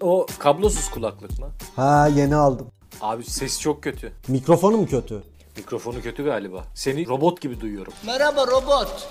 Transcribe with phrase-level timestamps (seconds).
[0.00, 1.46] O kablosuz kulaklık mı?
[1.76, 2.66] Ha yeni aldım.
[3.00, 4.12] Abi ses çok kötü.
[4.28, 5.22] Mikrofonu mu kötü?
[5.56, 6.64] Mikrofonu kötü galiba.
[6.74, 7.92] Seni robot gibi duyuyorum.
[8.06, 9.08] Merhaba robot.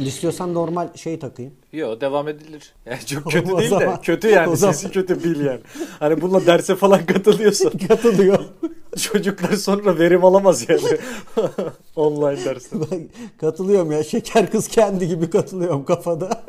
[0.00, 1.52] İstiyorsan normal şey takayım.
[1.72, 2.74] Yo devam edilir.
[2.86, 5.60] Yani çok kötü O değil de zaman- kötü yani o zaman- sesi kötü bil yani.
[5.98, 8.44] Hani bununla derse falan katılıyorsan Katılıyor.
[8.98, 10.98] çocuklar sonra verim alamaz yani.
[11.96, 12.76] Online derste.
[12.90, 13.08] Ben
[13.40, 14.04] katılıyorum ya.
[14.04, 16.44] Şeker kız kendi gibi katılıyorum kafada.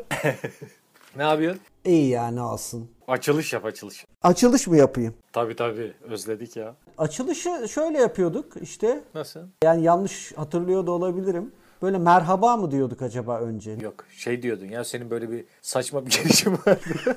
[1.16, 1.60] Ne yapıyorsun?
[1.84, 2.90] İyi yani alsın.
[3.08, 4.04] Açılış yap açılış.
[4.22, 5.14] Açılış mı yapayım?
[5.32, 6.74] Tabii tabii özledik ya.
[6.98, 9.00] Açılışı şöyle yapıyorduk işte.
[9.14, 9.40] Nasıl?
[9.64, 11.52] Yani yanlış hatırlıyor da olabilirim.
[11.82, 13.70] Böyle merhaba mı diyorduk acaba önce?
[13.80, 17.16] Yok şey diyordun ya senin böyle bir saçma bir girişim vardı.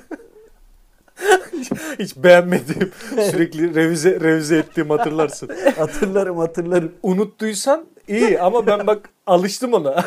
[1.52, 2.92] hiç, hiç beğenmediğim
[3.30, 5.50] sürekli revize revize ettiğim hatırlarsın.
[5.76, 6.92] hatırlarım hatırlarım.
[7.02, 10.04] Unuttuysan iyi ama ben bak alıştım ona.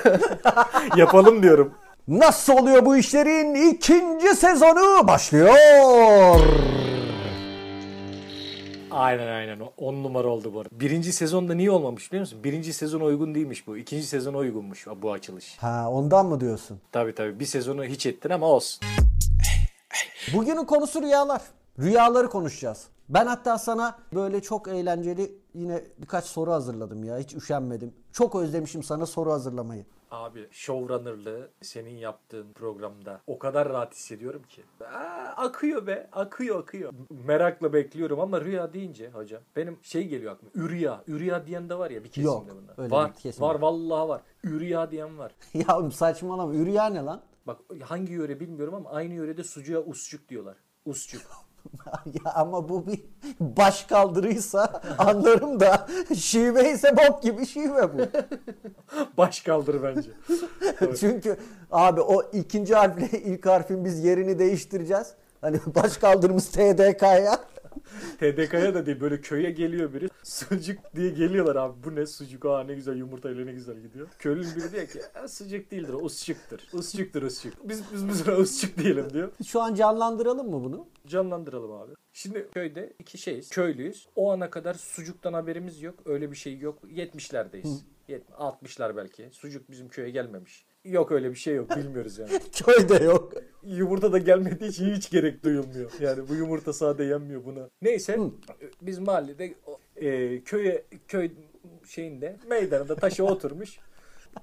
[0.97, 1.73] Yapalım diyorum.
[2.09, 5.55] Nasıl oluyor bu işlerin ikinci sezonu başlıyor.
[8.91, 9.59] Aynen aynen.
[9.59, 10.79] O 10 numara oldu bu arada.
[10.79, 12.43] Birinci sezonda niye olmamış biliyor musun?
[12.43, 13.77] Birinci sezona uygun değilmiş bu.
[13.77, 15.57] İkinci sezona uygunmuş bu açılış.
[15.57, 16.81] Ha ondan mı diyorsun?
[16.91, 17.39] Tabii tabii.
[17.39, 18.81] Bir sezonu hiç ettin ama olsun.
[20.33, 21.41] Bugünün konusu rüyalar.
[21.79, 22.87] Rüyaları konuşacağız.
[23.09, 27.17] Ben hatta sana böyle çok eğlenceli yine birkaç soru hazırladım ya.
[27.17, 27.93] Hiç üşenmedim.
[28.11, 29.85] Çok özlemişim sana soru hazırlamayı.
[30.11, 34.63] Abi showrunnerlığı senin yaptığın programda o kadar rahat hissediyorum ki.
[34.85, 36.09] Aa, akıyor be.
[36.11, 36.93] Akıyor akıyor.
[37.25, 40.51] Merakla bekliyorum ama rüya deyince hocam benim şey geliyor aklıma.
[40.55, 41.03] Ürya.
[41.07, 42.73] Ürya diyen de var ya bir kesimde Yok, bunlar.
[42.83, 43.09] öyle var.
[43.11, 43.61] bir kesim var yok.
[43.63, 44.21] vallahi var.
[44.43, 45.31] Ürya diyen var.
[45.53, 46.53] ya saçmalama.
[46.53, 47.21] Ürya ne lan?
[47.47, 50.57] Bak hangi yöre bilmiyorum ama aynı yörede sucuğa usçuk diyorlar.
[50.85, 51.21] Usçuk.
[52.05, 53.01] ya ama bu bir
[53.39, 58.01] baş kaldırıysa anlarım da şive ise bok gibi şive bu.
[59.17, 60.09] Baş kaldır bence.
[60.99, 61.37] Çünkü
[61.71, 65.07] abi o ikinci harfle ilk harfin biz yerini değiştireceğiz.
[65.41, 67.39] Hani baş kaldırımız TDK'ya.
[68.19, 72.63] TDK'ya da değil böyle köye geliyor biri sucuk diye geliyorlar abi bu ne sucuk aa
[72.63, 74.07] ne güzel yumurtayla ne güzel gidiyor.
[74.19, 76.59] Köylünün biri diyor ki "E, sucuk değildir o usçuktur.
[76.73, 77.69] Usçuktur usçuk.
[77.69, 79.31] Biz biz biz usçuk diyelim diyor.
[79.47, 80.87] Şu an canlandıralım mı bunu?
[81.07, 81.91] Canlandıralım abi.
[82.13, 83.49] Şimdi köyde iki şeyiz.
[83.49, 84.07] Köylüyüz.
[84.15, 85.99] O ana kadar sucuktan haberimiz yok.
[86.05, 86.79] Öyle bir şey yok.
[86.83, 87.81] 70'lerdeyiz.
[88.09, 89.29] Yet- 60'lar belki.
[89.31, 90.65] Sucuk bizim köye gelmemiş.
[90.85, 91.77] Yok öyle bir şey yok.
[91.77, 92.39] Bilmiyoruz yani.
[92.65, 93.33] Köyde yok.
[93.63, 95.91] yumurta da gelmediği için hiç gerek duyulmuyor.
[95.99, 97.69] Yani bu yumurta sade yenmiyor buna.
[97.81, 98.19] Neyse
[98.81, 99.55] biz mahallede
[99.95, 101.31] e, köye köy
[101.85, 103.79] şeyinde meydanında taşa oturmuş.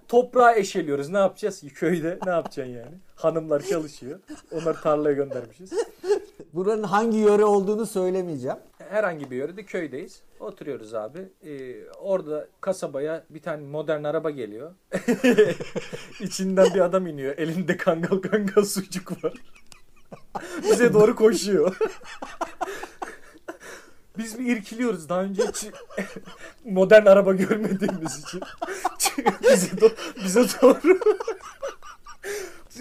[0.08, 1.08] Toprağı eşeliyoruz.
[1.08, 2.18] Ne yapacağız köyde?
[2.26, 2.96] Ne yapacaksın yani?
[3.14, 4.20] Hanımlar çalışıyor.
[4.52, 5.72] Onları tarlaya göndermişiz.
[6.52, 8.58] Buranın hangi yöre olduğunu söylemeyeceğim.
[8.90, 10.20] Herhangi bir yörede köydeyiz.
[10.40, 11.28] Oturuyoruz abi.
[11.46, 14.74] Ee, orada kasabaya bir tane modern araba geliyor.
[16.20, 17.38] İçinden bir adam iniyor.
[17.38, 19.34] Elinde kangal kangal sucuk var.
[20.62, 21.76] Bize doğru koşuyor.
[24.18, 25.66] Biz bir irkiliyoruz daha önce hiç
[26.64, 28.40] modern araba görmediğimiz için.
[29.42, 30.98] bize, do- bize doğru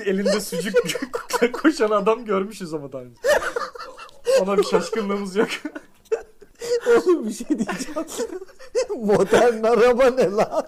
[0.05, 0.75] elinde sucuk
[1.53, 3.21] koşan adam görmüşüz ama daha önce.
[4.41, 5.49] Ona bir şaşkınlığımız yok.
[6.87, 8.07] Oğlum bir şey diyeceğim.
[9.05, 10.65] Modern araba ne lan?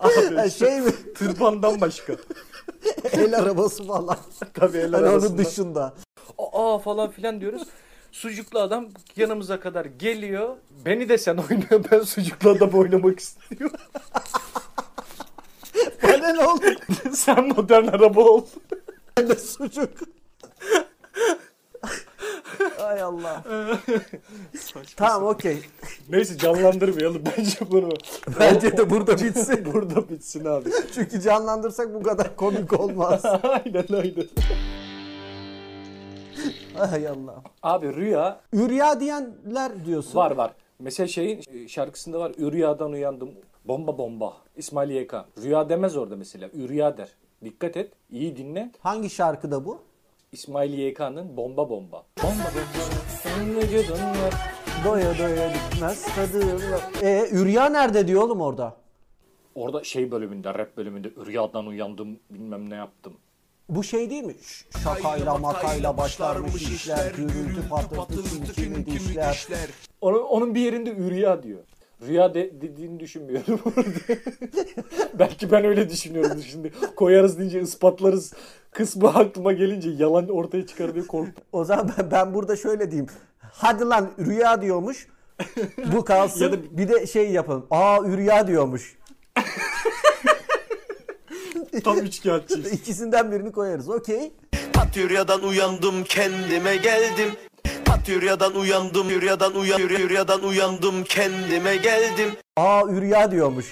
[0.00, 0.90] Abi Ha, işte şey mi?
[1.14, 2.16] tırpandan başka.
[3.12, 4.16] El arabası falan.
[4.54, 5.94] Tabii eller Hani onun dışında.
[6.52, 7.62] Aa falan filan diyoruz.
[8.12, 10.56] Sucuklu adam yanımıza kadar geliyor.
[10.86, 13.76] Beni de sen oyna ben sucuklu adam oynamak istiyorum.
[16.02, 16.64] Bana ne oldu?
[17.12, 18.44] sen modern araba ol.
[19.16, 19.90] Ben de sucuk.
[22.84, 23.42] Ay Allah.
[24.96, 25.58] tamam okey.
[26.08, 27.88] Neyse canlandırmayalım bence bunu.
[28.40, 29.64] Bence de burada bitsin.
[29.72, 30.70] Burada bitsin abi.
[30.94, 33.22] Çünkü canlandırsak bu kadar komik olmaz.
[33.42, 34.28] aynen aynen.
[36.78, 37.42] Ay Allah.
[37.62, 40.14] Abi rüya Ürya diyenler diyorsun.
[40.16, 40.52] var var.
[40.78, 42.32] Mesela şeyin e, şarkısında var.
[42.38, 43.30] Rüyadan uyandım.
[43.64, 44.36] Bomba bomba.
[44.56, 45.14] İsmail YK.
[45.42, 46.48] Rüya demez orada mesela.
[46.68, 47.08] Rüya der.
[47.44, 47.92] Dikkat et.
[48.10, 48.70] iyi dinle.
[48.80, 49.82] Hangi şarkıda bu?
[50.34, 52.06] İsmail YK'nın Bomba Bomba.
[52.22, 53.60] Bomba bomba.
[53.60, 54.34] Vücudun var.
[54.84, 56.60] Doya doya bitmez tadım.
[57.02, 58.76] E Ürya nerede diyor oğlum orada?
[59.54, 63.12] Orada şey bölümünde, rap bölümünde rüyadan uyandım bilmem ne yaptım.
[63.68, 64.34] Bu şey değil mi?
[64.42, 69.46] Ş- Şakayla makayla başlarmış işler, gürültü patlatırsın kimi dişler.
[70.00, 71.60] Onun, onun bir yerinde ürya diyor.
[72.06, 73.60] Rüya de, dediğini düşünmüyorum.
[75.18, 76.72] Belki ben öyle düşünüyorum şimdi.
[76.96, 78.32] Koyarız deyince ispatlarız
[78.74, 81.44] kısmı aklıma gelince yalan ortaya çıkar diye korktum.
[81.52, 83.10] O zaman ben, ben burada şöyle diyeyim.
[83.52, 85.06] Hadi lan rüya diyormuş.
[85.92, 86.44] Bu kalsın.
[86.44, 87.66] Ya da- Bir de şey yapalım.
[87.70, 88.96] Aa ürya diyormuş.
[91.84, 92.72] Tam üçkağıtçıyız.
[92.72, 93.88] İkisinden birini koyarız.
[93.88, 94.32] Okey.
[94.72, 97.32] Patyuryadan uyandım kendime geldim
[97.84, 103.66] Patyuryadan uyandım Yüryadan uyan Yüryadan uyandım kendime geldim Aa ürya diyormuş.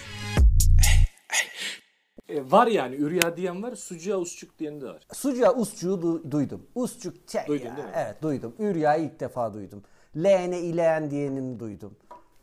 [2.28, 5.06] E, var yani ürya diyen var, sucuğa usçuk diyen de var.
[5.12, 6.66] Sucuğa usçuğu du- duydum.
[6.74, 7.76] Usçuk çek Duydun ya.
[7.76, 7.94] değil mi?
[7.96, 8.54] Evet duydum.
[8.58, 9.82] Ürya'yı ilk defa duydum.
[10.16, 11.96] Leğene ileyen diyenini duydum.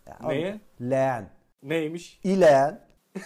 [0.07, 0.59] Ya, Neye?
[0.81, 1.29] Leğen.
[1.63, 2.19] Neymiş?
[2.23, 2.81] İleyen.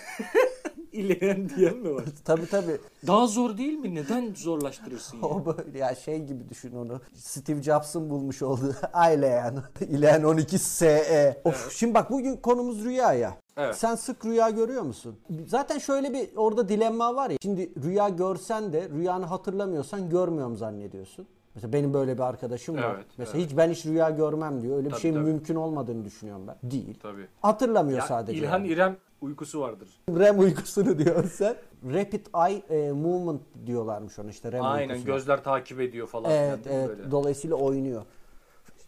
[0.91, 2.03] İleyen diyen mi var?
[2.25, 2.77] Tabi tabi.
[3.07, 3.95] Daha zor değil mi?
[3.95, 5.23] Neden zorlaştırırsın ya?
[5.27, 7.01] O böyle ya şey gibi düşün onu.
[7.15, 8.75] Steve Jobs'ın bulmuş olduğu
[9.13, 9.63] ileyen.
[9.89, 11.41] İleyen 12 SE.
[11.43, 13.37] Of şimdi bak bugün konumuz rüya ya.
[13.57, 13.75] Evet.
[13.75, 15.15] Sen sık rüya görüyor musun?
[15.47, 17.37] Zaten şöyle bir orada dilemma var ya.
[17.41, 21.27] Şimdi rüya görsen de rüyanı hatırlamıyorsan görmüyorum zannediyorsun.
[21.55, 22.95] Mesela benim böyle bir arkadaşım var.
[22.95, 24.77] Evet, Mesela hiç ben hiç rüya görmem diyor.
[24.77, 25.23] Öyle bir Tabii, şeyin tabii.
[25.25, 26.71] mümkün olmadığını düşünüyorum ben.
[26.71, 26.99] Değil.
[27.01, 27.27] Tabii.
[27.41, 28.37] Hatırlamıyor Ya, sadece.
[28.39, 28.67] İlhan yani.
[28.67, 29.89] İrem uykusu vardır.
[30.09, 31.55] REM uykusunu diyorsun sen.
[31.93, 35.15] Rapid Eye e, Movement diyorlarmış ona işte REM Aynen uykusuna.
[35.15, 36.31] gözler takip ediyor falan.
[36.31, 37.11] Evet mi evet böyle?
[37.11, 38.03] dolayısıyla oynuyor.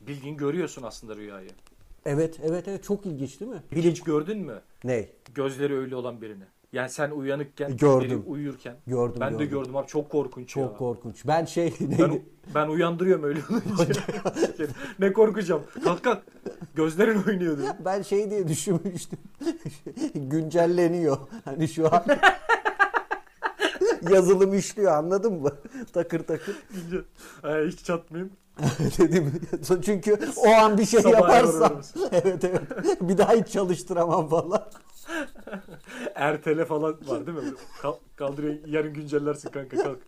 [0.02, 1.50] Bildiğin görüyorsun aslında rüyayı.
[2.06, 3.62] Evet evet evet çok ilginç değil mi?
[3.72, 4.62] Hiç gördün mü?
[4.84, 5.10] Ne?
[5.36, 6.44] Gözleri öyle olan birini.
[6.74, 8.10] Yani sen uyanıkken, Gördüm.
[8.10, 8.75] biri uyurken.
[8.88, 9.60] Gördüm, Ben de gördüm.
[9.60, 10.63] gördüm abi çok korkunç ya.
[10.63, 11.28] Çok korkunç.
[11.28, 12.25] Ben şey Ben, neydi?
[12.56, 14.02] ben uyandırıyorum öyle olunca.
[15.00, 15.63] ne korkacağım.
[15.84, 16.24] Kalk kalk.
[16.75, 17.74] Gözlerin oynuyor diyor.
[17.86, 19.19] Ben şey diye düşünmüştüm.
[20.16, 21.18] Güncelleniyor.
[21.46, 22.04] Hani şu an
[24.12, 25.52] yazılım işliyor anladın mı?
[25.94, 26.56] takır takır.
[27.42, 28.34] Ha, hiç çatmayayım.
[28.98, 29.42] Dedim.
[29.86, 31.81] Çünkü o an bir şey Sabah yaparsam
[32.12, 32.62] evet evet.
[33.02, 34.63] Bir daha hiç çalıştıramam falan.
[36.16, 37.44] Ertele falan var değil mi?
[37.81, 40.00] Kal- kaldırıyor yarın güncellersin kanka kalk.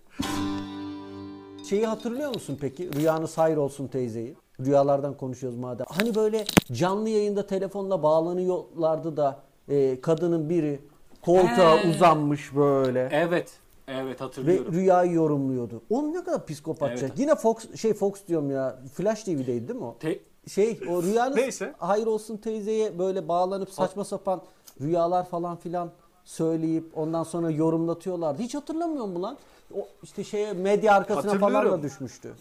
[1.69, 2.89] Şeyi hatırlıyor musun peki?
[2.95, 4.35] Rüyanız hayır olsun teyzeyi.
[4.65, 5.85] Rüyalardan konuşuyoruz madem.
[5.89, 9.39] Hani böyle canlı yayında telefonla bağlanıyorlardı da
[9.69, 10.79] e, kadının biri
[11.21, 11.89] koltuğa He.
[11.89, 13.09] uzanmış böyle.
[13.11, 13.51] Evet.
[13.87, 14.73] Evet Ve hatırlıyorum.
[14.73, 15.81] rüyayı yorumluyordu.
[15.89, 17.05] O ne kadar psikopatça.
[17.05, 17.19] Evet.
[17.19, 18.79] Yine Fox şey Fox diyorum ya.
[18.93, 19.97] Flash TV'deydi değil mi o?
[19.99, 21.73] Te- Şey o rüyanız Neyse.
[21.77, 24.41] hayır olsun teyzeye böyle bağlanıp saçma sapan
[24.81, 25.91] rüyalar falan filan
[26.23, 28.41] söyleyip ondan sonra yorumlatıyorlardı.
[28.41, 29.37] Hiç hatırlamıyor mu lan?
[29.75, 31.83] O işte şeye medya arkasına falan da Hatırlıyorum.
[31.83, 32.33] düşmüştü.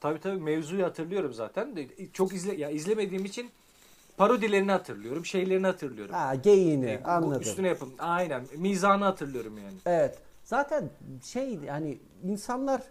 [0.00, 1.76] Tabii tabii mevzuyu hatırlıyorum zaten.
[1.76, 3.50] de Çok izle ya izlemediğim için
[4.16, 6.14] parodilerini hatırlıyorum, şeylerini hatırlıyorum.
[6.14, 7.42] Ha geyiğini E, bu- anladım.
[7.42, 7.88] Üstüne yapın.
[7.98, 8.42] Aynen.
[8.56, 9.76] Mizahını hatırlıyorum yani.
[9.86, 10.18] Evet.
[10.48, 10.90] Zaten
[11.22, 12.82] şey yani insanlar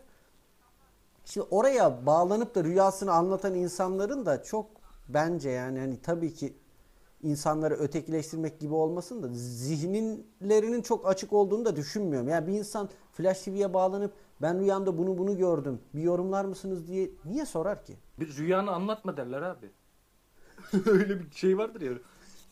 [1.25, 4.65] şimdi oraya bağlanıp da rüyasını anlatan insanların da çok
[5.09, 6.54] bence yani hani tabii ki
[7.24, 12.30] insanları ötekileştirmek gibi olmasın da zihinlerinin çok açık olduğunu da düşünmüyorum.
[12.30, 15.81] Yani bir insan Flash TV'ye bağlanıp ben rüyamda bunu bunu gördüm.
[15.94, 17.98] Bir yorumlar mısınız diye niye sorar ki?
[18.19, 19.71] Bir rüyanı anlatma derler abi.
[20.86, 21.94] Öyle bir şey vardır ya.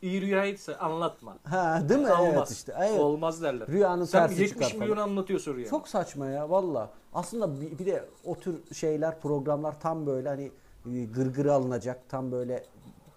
[0.02, 1.38] İyi rüyaysa anlatma.
[1.44, 2.14] Ha değil mi?
[2.14, 2.34] Olmaz.
[2.38, 2.74] Evet işte.
[2.78, 3.00] Evet.
[3.00, 3.68] Olmaz derler.
[3.68, 5.10] Rüyanın Sen tersi 70 çıkar milyon falan.
[5.10, 5.70] anlatıyorsun rüyanı.
[5.70, 6.90] Çok saçma ya valla.
[7.14, 10.52] Aslında bir, bir de o tür şeyler programlar tam böyle hani
[10.96, 12.10] e, gırgırı alınacak.
[12.10, 12.64] Tam böyle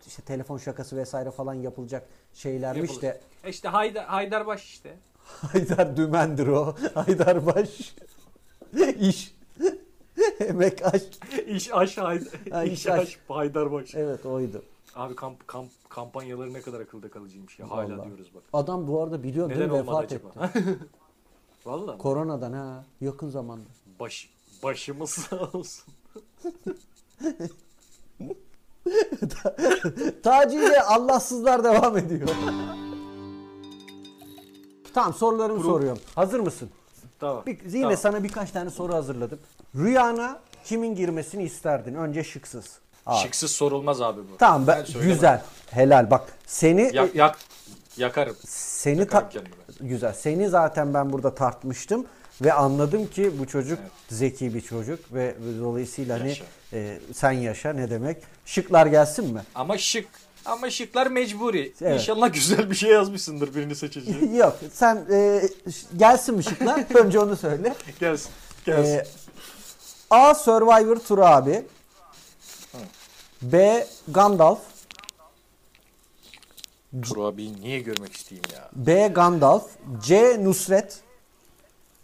[0.07, 3.03] işte telefon şakası vesaire falan yapılacak şeylermiş Yapılır.
[3.03, 3.21] de.
[3.45, 4.97] E İşte Haydar, Haydarbaş işte.
[5.25, 6.75] Haydar Dümendir o.
[6.95, 7.95] Haydar Baş.
[9.01, 9.35] İş.
[10.41, 11.03] Emek aş.
[11.47, 12.33] İş aş Haydar.
[12.51, 13.01] Ha, İş iş aş.
[13.01, 13.95] aş Haydarbaş.
[13.95, 14.63] Evet oydu.
[14.99, 17.71] Abi kamp, kamp, kampanyaları ne kadar akılda kalıcıymış ya.
[17.71, 18.07] Hala Vallahi.
[18.07, 18.43] diyoruz bak.
[18.53, 20.51] Adam bu arada biliyorsun Neden değil mi olmadı vefat acaba?
[20.59, 20.79] etti.
[21.67, 21.99] Valla.
[21.99, 23.69] Koronadan ha yakın zamanda.
[24.01, 24.31] Baş,
[24.63, 25.95] başımız sağ olsun.
[30.23, 32.29] Taci ile Allahsızlar devam ediyor.
[34.95, 36.03] tamam sorularımı soruyorum.
[36.15, 36.71] Hazır mısın?
[37.19, 37.43] Tamam.
[37.47, 37.97] Bir, yine Tamam.
[37.97, 39.39] sana birkaç tane soru hazırladım.
[39.75, 41.95] Rüyana kimin girmesini isterdin?
[41.95, 42.79] Önce şıksız.
[43.09, 43.23] Abi.
[43.23, 44.37] Şıksız sorulmaz abi bu.
[44.39, 45.43] Tamam ben, güzel.
[45.71, 46.29] Helal bak.
[46.47, 47.39] Seni Yak, yak,
[47.97, 48.37] yakarım.
[48.47, 49.41] seni yakarım ta-
[49.81, 50.13] güzel.
[50.13, 52.07] Seni zaten ben burada tartmıştım
[52.43, 56.45] ve anladım ki bu çocuk zeki bir çocuk ve dolayısıyla hani Yaşa.
[56.73, 58.17] e, sen yaşa ne demek?
[58.47, 59.43] Şıklar gelsin mi?
[59.55, 60.07] Ama şık.
[60.45, 61.73] Ama şıklar mecburi.
[61.83, 62.01] Evet.
[62.01, 64.35] İnşallah güzel bir şey yazmışsındır birini seçeceğin.
[64.37, 64.57] Yok.
[64.73, 65.43] Sen e,
[65.97, 66.85] gelsin mi şıklar?
[66.95, 67.75] Önce onu söyle.
[68.01, 68.31] gelsin.
[68.67, 68.93] Gelsin.
[68.93, 69.07] Ee,
[70.11, 70.35] A.
[70.35, 71.67] Survivor Tur abi.
[73.43, 73.87] B.
[74.09, 74.61] Gandalf.
[77.03, 78.71] Tur abi niye görmek isteyeyim ya?
[78.73, 79.09] B.
[79.09, 79.71] Gandalf.
[80.03, 80.37] C.
[80.45, 81.01] Nusret.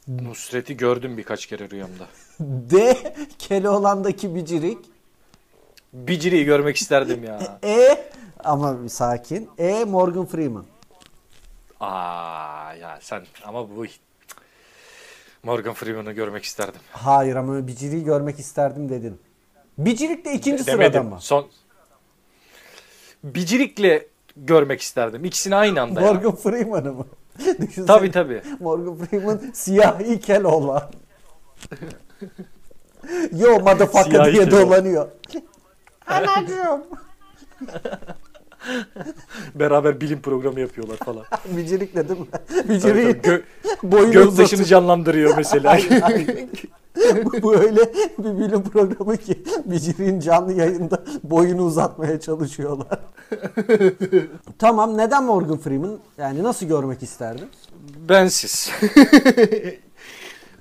[0.09, 2.07] Nusret'i gördüm birkaç kere rüyamda.
[2.41, 2.97] D.
[3.39, 4.79] Keloğlan'daki Bicirik.
[5.93, 7.59] Biciri'yi görmek isterdim ya.
[7.65, 8.11] E.
[8.45, 9.51] Ama bir sakin.
[9.59, 9.85] E.
[9.85, 10.65] Morgan Freeman.
[11.81, 13.87] Aa ya sen ama bu
[15.43, 16.81] Morgan Freeman'ı görmek isterdim.
[16.93, 19.21] Hayır ama Bicirik'i görmek isterdim dedin.
[19.79, 21.05] Bicirik de ikinci sırada Demedim.
[21.05, 21.17] mı?
[21.21, 21.47] Son
[23.25, 24.03] Bicirik'le
[24.37, 25.25] görmek isterdim.
[25.25, 26.01] İkisini aynı anda.
[26.01, 27.07] Morgan Freeman'ı mı?
[27.39, 27.87] Düşünsene.
[27.87, 28.43] Tabii tabii.
[28.61, 30.91] Morgan Freeman siyahi Keloğlan.
[33.33, 35.09] Yo motherfucker diye dolanıyor.
[36.07, 36.85] Anacığım.
[39.55, 41.25] Beraber bilim programı yapıyorlar falan.
[41.57, 42.27] Bicirikle değil mi?
[42.81, 43.01] Tabii.
[43.01, 43.43] Gö-
[43.83, 44.65] boyunu göktaşını uzatıyor.
[44.65, 45.79] canlandırıyor mesela.
[47.25, 47.81] Bu, bu öyle
[48.19, 52.99] bir bilim programı ki Bicirik'in canlı yayında boyunu uzatmaya çalışıyorlar.
[54.59, 55.99] tamam neden Morgan Freeman?
[56.19, 57.49] Yani nasıl görmek isterdin?
[58.09, 58.71] Bensiz.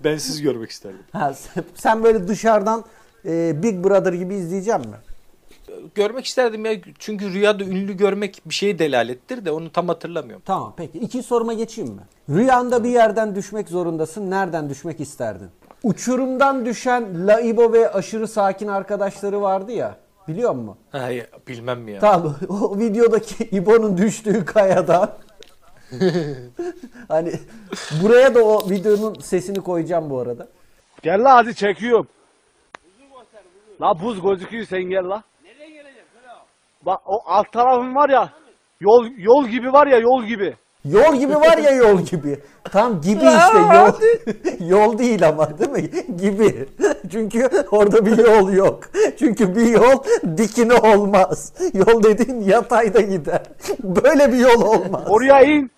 [0.04, 1.00] Bensiz görmek isterdim.
[1.12, 2.84] Ha, sen- sen böyle dışarıdan
[3.26, 4.96] e, Big Brother gibi izleyecek mi?
[5.96, 10.44] Görmek isterdim ya çünkü rüyada ünlü görmek bir şeye delalettir de onu tam hatırlamıyorum.
[10.46, 11.00] Tamam peki.
[11.00, 12.02] İkinci soruma geçeyim mi?
[12.30, 14.32] Rüyanda bir yerden düşmek zorundasın.
[14.32, 15.50] Nereden düşmek isterdin?
[15.84, 19.98] Uçurumdan düşen Laibo ve aşırı sakin arkadaşları vardı ya.
[20.28, 20.78] Biliyor musun?
[20.92, 22.00] Ha, ya, bilmem mi ya.
[22.00, 22.36] Tamam.
[22.50, 25.12] O videodaki İbo'nun düştüğü kayadan.
[27.08, 27.34] hani
[28.04, 30.48] buraya da o videonun sesini koyacağım bu arada.
[31.02, 32.08] Gel la hadi çekiyorum.
[33.82, 35.24] La buz gözüküyor sen gel la.
[36.86, 38.30] Bak o alt tarafın var ya.
[38.80, 40.56] Yol yol gibi var ya yol gibi.
[40.86, 42.40] Yol gibi var ya yol gibi.
[42.72, 43.94] Tam gibi işte yol.
[44.70, 45.90] yol değil ama değil mi?
[46.18, 46.70] Gibi.
[47.12, 48.84] Çünkü orada bir yol yok.
[49.20, 50.04] Çünkü bir yol
[50.38, 51.54] dikine olmaz.
[51.74, 53.44] Yol dediğin yatayda gider.
[53.84, 55.04] Böyle bir yol olmaz.
[55.10, 55.72] Oraya in.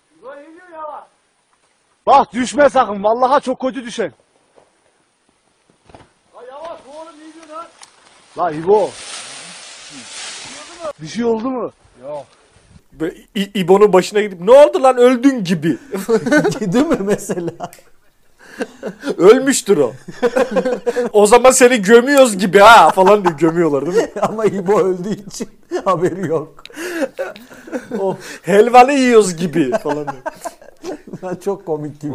[2.06, 3.04] Bak düşme sakın.
[3.04, 4.12] Vallahi çok kötü düşen.
[6.36, 7.66] La yavaş oğlum iyi lan.
[8.38, 8.90] La İbo.
[11.02, 11.70] Bir şey oldu mu?
[12.92, 15.78] Böyle İ- İbo'nun başına gidip ne oldu lan öldün gibi.
[16.60, 17.50] değil mi mesela?
[19.16, 19.92] Ölmüştür o.
[21.12, 24.08] o zaman seni gömüyoruz gibi ha falan diye gömüyorlar değil mi?
[24.22, 25.48] Ama İbo öldüğü için
[25.84, 26.62] haberi yok.
[27.98, 31.34] oh, Helvanı yiyoruz gibi falan diye.
[31.44, 32.12] çok komik gibi.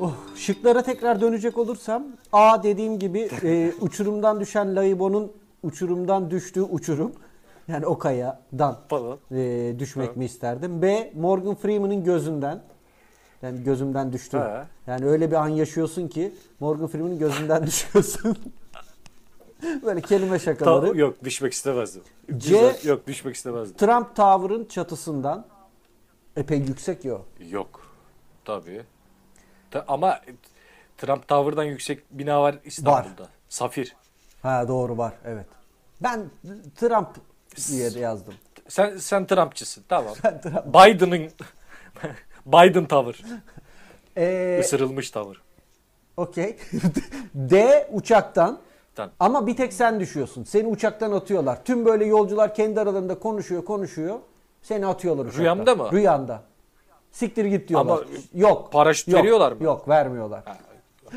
[0.00, 5.32] Oh, şıklara tekrar dönecek olursam A dediğim gibi e, uçurumdan düşen Laibo'nun
[5.62, 7.12] uçurumdan düştüğü uçurum.
[7.68, 9.18] Yani o kayadan Falan.
[9.32, 10.82] e, düşmek mi isterdim?
[10.82, 11.12] B.
[11.16, 12.62] Morgan Freeman'ın gözünden.
[13.42, 14.40] Yani gözümden düştü.
[14.86, 18.36] Yani öyle bir an yaşıyorsun ki Morgan Freeman'ın gözünden düşüyorsun.
[19.84, 20.98] Böyle kelime Ta- şakaları.
[20.98, 22.02] yok düşmek istemezdim.
[22.28, 22.78] C- Güzel.
[22.84, 23.76] Yok düşmek istemezdim.
[23.76, 25.44] Trump Tower'ın çatısından
[26.36, 27.22] epey yüksek o.
[27.50, 27.80] Yok.
[28.44, 28.82] Tabii.
[29.72, 30.20] Ta- ama
[30.98, 33.28] Trump Tower'dan yüksek bina var İstanbul'da.
[33.48, 33.96] Safir.
[34.42, 35.46] Ha doğru var evet.
[36.00, 36.30] Ben
[36.76, 37.08] Trump
[37.68, 38.34] diye yazdım.
[38.68, 39.84] Sen sen Trumpçısın.
[39.88, 40.14] Tamam.
[40.66, 41.30] Biden'ın
[42.46, 43.24] Biden Tower.
[44.16, 45.36] Ee, Isırılmış Tower.
[46.16, 46.56] Okey.
[47.34, 48.58] D uçaktan.
[48.94, 49.12] Tamam.
[49.20, 50.44] Ama bir tek sen düşüyorsun.
[50.44, 51.64] Seni uçaktan atıyorlar.
[51.64, 54.18] Tüm böyle yolcular kendi aralarında konuşuyor konuşuyor.
[54.62, 55.42] Seni atıyorlar uçaktan.
[55.42, 55.88] Rüyamda mı?
[55.92, 56.42] Rüyanda.
[57.12, 57.92] Siktir git diyorlar.
[57.92, 58.04] Ama
[58.34, 58.72] yok.
[58.72, 59.64] paraşüt yok, veriyorlar mı?
[59.64, 60.42] Yok vermiyorlar.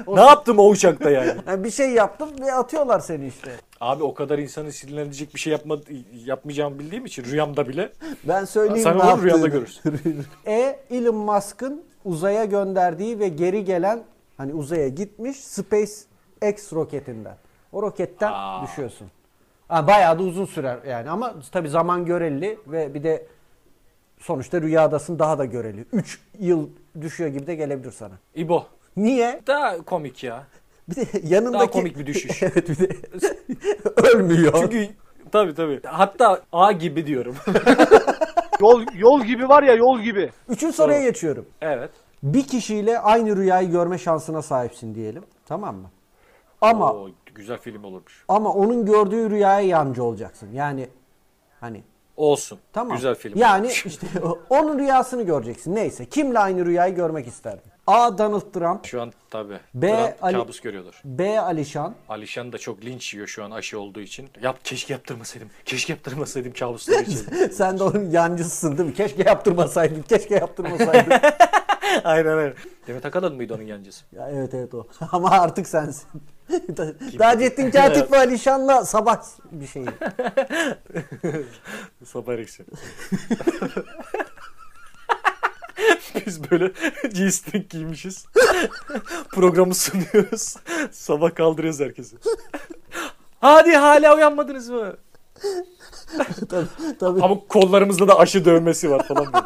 [0.08, 1.32] Ne yaptım o uçakta yani?
[1.48, 3.52] Yani bir şey yaptım ve atıyorlar seni işte.
[3.82, 5.78] Abi o kadar insanı sinirlenecek bir şey yapma,
[6.26, 7.92] yapmayacağımı bildiğim için rüyamda bile.
[8.24, 10.24] Ben söyleyeyim Sen ne rüyanda yaptığını.
[10.48, 10.80] e.
[10.90, 14.04] Elon Musk'ın uzaya gönderdiği ve geri gelen
[14.38, 17.38] hani uzaya gitmiş SpaceX roketinden.
[17.72, 18.64] O roketten Aa.
[18.64, 19.08] düşüyorsun.
[19.68, 23.28] Ha, bayağı da uzun sürer yani ama tabii zaman göreli ve bir de
[24.26, 25.86] sonuçta rüyadasın daha da göreli.
[25.94, 26.70] 3 yıl
[27.02, 28.14] düşüyor gibi de gelebilir sana.
[28.36, 28.66] İbo.
[28.98, 29.42] Niye?
[29.48, 30.44] Daha komik ya.
[30.90, 31.60] Bir de yanındaki...
[31.60, 32.44] Daha komik bir düşüş.
[32.44, 32.90] evet bir de
[34.02, 34.54] ölmüyor.
[34.62, 34.88] Çünkü
[35.32, 35.82] tabii tabii.
[35.86, 37.36] Hatta A gibi diyorum.
[38.62, 40.32] Yol yol gibi var ya yol gibi.
[40.50, 41.46] Üçüncü soruya geçiyorum.
[41.62, 41.90] evet.
[42.24, 45.24] Bir kişiyle aynı rüyayı görme şansına sahipsin diyelim.
[45.46, 45.90] Tamam mı?
[46.62, 48.24] Ama Oo, güzel film olurmuş.
[48.28, 50.50] ama onun gördüğü rüyaya yancı olacaksın.
[50.54, 50.90] Yani
[51.60, 51.84] hani
[52.18, 52.60] Olsun.
[52.74, 52.96] tamam.
[52.98, 53.38] Güzel film.
[53.40, 54.08] Yani işte
[54.50, 55.76] onun rüyasını göreceksin.
[55.76, 56.06] Neyse.
[56.06, 57.72] Kimle aynı rüyayı görmek isterdin?
[57.88, 58.18] A.
[58.18, 58.86] Donald Trump.
[58.86, 59.60] Şu an tabii.
[59.74, 61.02] B, Trump Ali- kabus görüyordur.
[61.06, 61.40] B.
[61.40, 61.96] Alişan.
[62.10, 64.30] Alişan da çok linç yiyor şu an aşı olduğu için.
[64.42, 65.50] Yap keşke yaptırmasaydım.
[65.66, 67.50] Keşke yaptırmasaydım kabusları için.
[67.52, 68.96] Sen de onun yancısısın değil mi?
[68.96, 70.02] Keşke yaptırmasaydın.
[70.02, 71.14] Keşke yaptırmasaydın.
[72.04, 72.54] aynen aynen.
[72.88, 74.06] Demet Akalın mıydı onun yancısı?
[74.16, 74.88] ya evet evet o.
[75.12, 76.08] Ama artık sensin.
[77.18, 79.86] Taceddin Katip ve Alişan'la sabah bir şey.
[82.06, 82.70] Sabah ereksiyon.
[86.26, 86.72] Biz böyle
[87.14, 88.26] G-string giymişiz.
[89.32, 90.56] Programı sunuyoruz.
[90.92, 92.16] Sabah kaldırıyoruz herkesi.
[93.42, 94.96] Hadi hala uyanmadınız mı?
[96.50, 96.68] tabii,
[97.00, 97.22] tabii.
[97.22, 99.46] Ama kollarımızda da aşı dövmesi var falan böyle.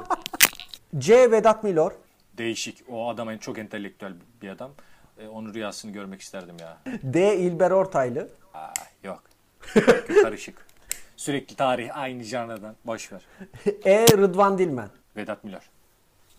[0.98, 1.32] C.
[1.32, 1.92] Vedat Milor.
[2.40, 2.84] Değişik.
[2.90, 4.72] O adam çok entelektüel bir adam.
[5.20, 6.78] E, onun rüyasını görmek isterdim ya.
[7.04, 7.38] D.
[7.38, 8.30] İlber Ortaylı.
[8.54, 9.24] Aa, yok.
[10.24, 10.68] Karışık.
[11.18, 12.76] Sürekli tarih aynı janradan.
[12.86, 13.22] Boş ver.
[13.86, 14.06] E.
[14.18, 14.90] Rıdvan Dilmen.
[15.16, 15.70] Vedat Milor.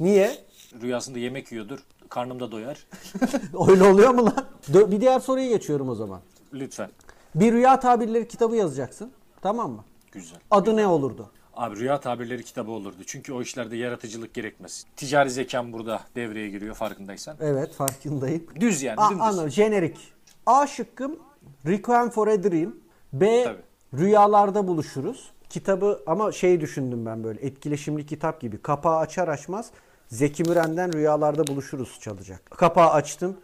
[0.01, 0.37] Niye?
[0.83, 1.79] Rüyasında yemek yiyordur.
[2.09, 2.87] Karnım da doyar.
[3.69, 4.47] Öyle oluyor mu lan?
[4.71, 6.21] Dö- Bir diğer soruya geçiyorum o zaman.
[6.53, 6.91] Lütfen.
[7.35, 9.13] Bir rüya tabirleri kitabı yazacaksın.
[9.43, 9.85] Tamam mı?
[10.13, 10.39] Güzel.
[10.51, 11.31] Adı ne olurdu?
[11.55, 12.97] Abi rüya tabirleri kitabı olurdu.
[13.07, 14.87] Çünkü o işlerde yaratıcılık gerekmez.
[14.97, 17.37] Ticari zekam burada devreye giriyor farkındaysan.
[17.41, 18.47] Evet farkındayım.
[18.61, 19.51] Düz yani A, anladım.
[19.51, 20.13] Jenerik.
[20.47, 21.19] A şıkkım
[21.67, 22.75] Requiem for a Dream.
[23.13, 24.03] B Tabii.
[24.03, 25.31] Rüyalarda buluşuruz.
[25.49, 28.63] Kitabı ama şey düşündüm ben böyle etkileşimli kitap gibi.
[28.63, 29.71] Kapağı açar açmaz
[30.09, 32.51] Zeki Müren'den Rüyalarda Buluşuruz çalacak.
[32.51, 33.37] Kapağı açtım.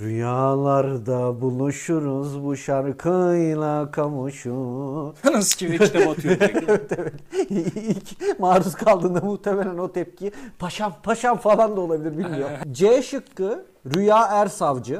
[0.00, 5.14] Rüyalarda buluşuruz bu şarkıyla kavuşur.
[5.32, 7.14] Nasıl gibi kitabı atıyor evet evet.
[7.50, 12.56] İlk maruz kaldığında muhtemelen o tepki paşam paşam falan da olabilir bilmiyorum.
[12.72, 14.98] C şıkkı Rüya Ersavcı.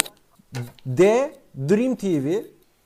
[0.87, 2.43] D Dream TV.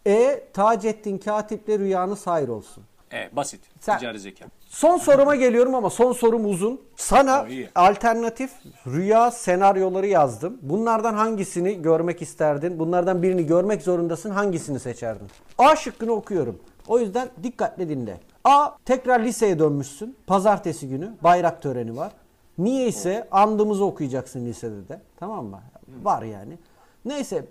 [0.07, 2.85] E Taceddin Katip'le Rüyanı Sayır olsun.
[3.11, 3.61] Evet basit.
[3.81, 4.45] Sen- Ticari zeka.
[4.69, 6.81] Son soruma geliyorum ama son sorum uzun.
[6.97, 7.69] Sana O iyi.
[7.75, 8.51] alternatif
[8.87, 10.59] rüya senaryoları yazdım.
[10.63, 12.79] Bunlardan hangisini görmek isterdin?
[12.79, 14.31] Bunlardan birini görmek zorundasın.
[14.31, 15.27] Hangisini seçerdin?
[15.59, 16.59] A şıkkını okuyorum.
[16.89, 18.21] O yüzden dikkatle dinle.
[18.45, 18.71] A.
[18.85, 20.17] Tekrar liseye dönmüşsün.
[20.27, 22.13] Pazartesi günü bayrak töreni var.
[22.59, 25.01] Niye ise andımızı okuyacaksın lisede de.
[25.21, 25.61] Tamam mı?
[26.03, 26.59] Var yani.
[27.05, 27.45] Neyse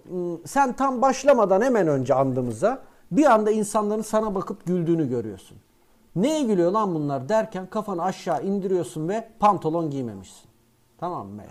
[0.46, 5.58] sen tam başlamadan hemen önce andımıza bir anda insanların sana bakıp güldüğünü görüyorsun.
[6.16, 10.50] Neye gülüyor lan bunlar derken kafanı aşağı indiriyorsun ve pantolon giymemişsin.
[10.98, 11.42] Tamam mı?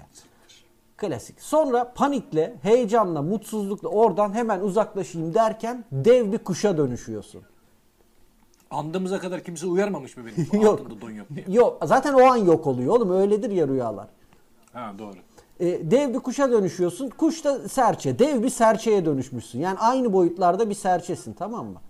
[0.97, 1.41] Klasik.
[1.41, 7.43] Sonra panikle, heyecanla, mutsuzlukla oradan hemen uzaklaşayım derken dev bir kuşa dönüşüyorsun.
[8.71, 10.63] Andığımıza kadar kimse uyarmamış mı benim?
[10.65, 10.81] Yok.
[10.81, 11.45] Altında don yok diye.
[11.49, 14.09] Yok zaten o an yok oluyor oğlum öyledir ya rüyalar.
[14.73, 15.17] Ha doğru.
[15.61, 17.11] E, dev bir kuşa dönüşüyorsun.
[17.11, 18.19] Kuş da serçe.
[18.19, 19.59] Dev bir serçeye dönüşmüşsün.
[19.59, 21.81] Yani aynı boyutlarda bir serçesin tamam mı?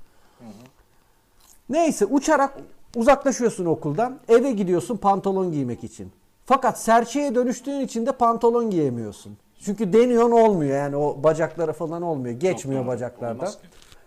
[1.68, 2.58] Neyse uçarak
[2.96, 4.18] uzaklaşıyorsun okuldan.
[4.28, 6.12] Eve gidiyorsun pantolon giymek için.
[6.44, 9.36] Fakat serçeye dönüştüğün için de pantolon giyemiyorsun.
[9.60, 12.40] Çünkü deniyorsun olmuyor yani o bacaklara falan olmuyor.
[12.40, 13.48] Geçmiyor Yok, bacaklardan.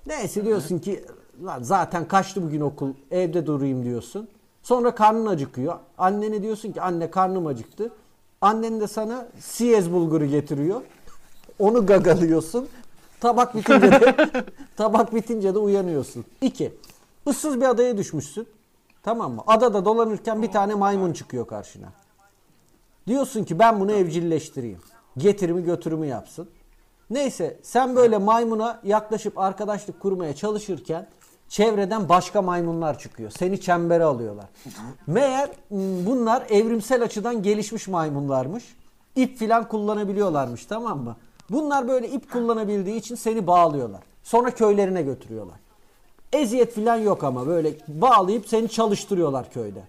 [0.07, 1.05] Neyse diyorsun ki
[1.45, 4.27] lan zaten kaçtı bugün okul evde durayım diyorsun.
[4.63, 5.75] Sonra karnın acıkıyor.
[5.97, 7.91] Annene diyorsun ki anne karnım acıktı.
[8.41, 10.81] Annen de sana siyez bulguru getiriyor.
[11.59, 12.67] Onu gagalıyorsun.
[13.19, 14.15] Tabak bitince de
[14.77, 16.25] tabak bitince de uyanıyorsun.
[16.41, 16.73] 2.
[17.27, 18.47] Issız bir adaya düşmüşsün.
[19.03, 19.43] Tamam mı?
[19.47, 21.87] Adada dolanırken bir tane maymun çıkıyor karşına.
[23.07, 24.79] Diyorsun ki ben bunu evcilleştireyim.
[25.17, 26.49] Getirimi götürümü yapsın.
[27.09, 31.07] Neyse sen böyle maymuna yaklaşıp arkadaşlık kurmaya çalışırken
[31.49, 33.29] çevreden başka maymunlar çıkıyor.
[33.29, 34.45] Seni çembere alıyorlar.
[35.07, 38.63] Meğer m, bunlar evrimsel açıdan gelişmiş maymunlarmış.
[39.15, 41.15] İp filan kullanabiliyorlarmış tamam mı?
[41.49, 44.01] Bunlar böyle ip kullanabildiği için seni bağlıyorlar.
[44.23, 45.55] Sonra köylerine götürüyorlar.
[46.33, 49.83] Eziyet filan yok ama böyle bağlayıp seni çalıştırıyorlar köyde.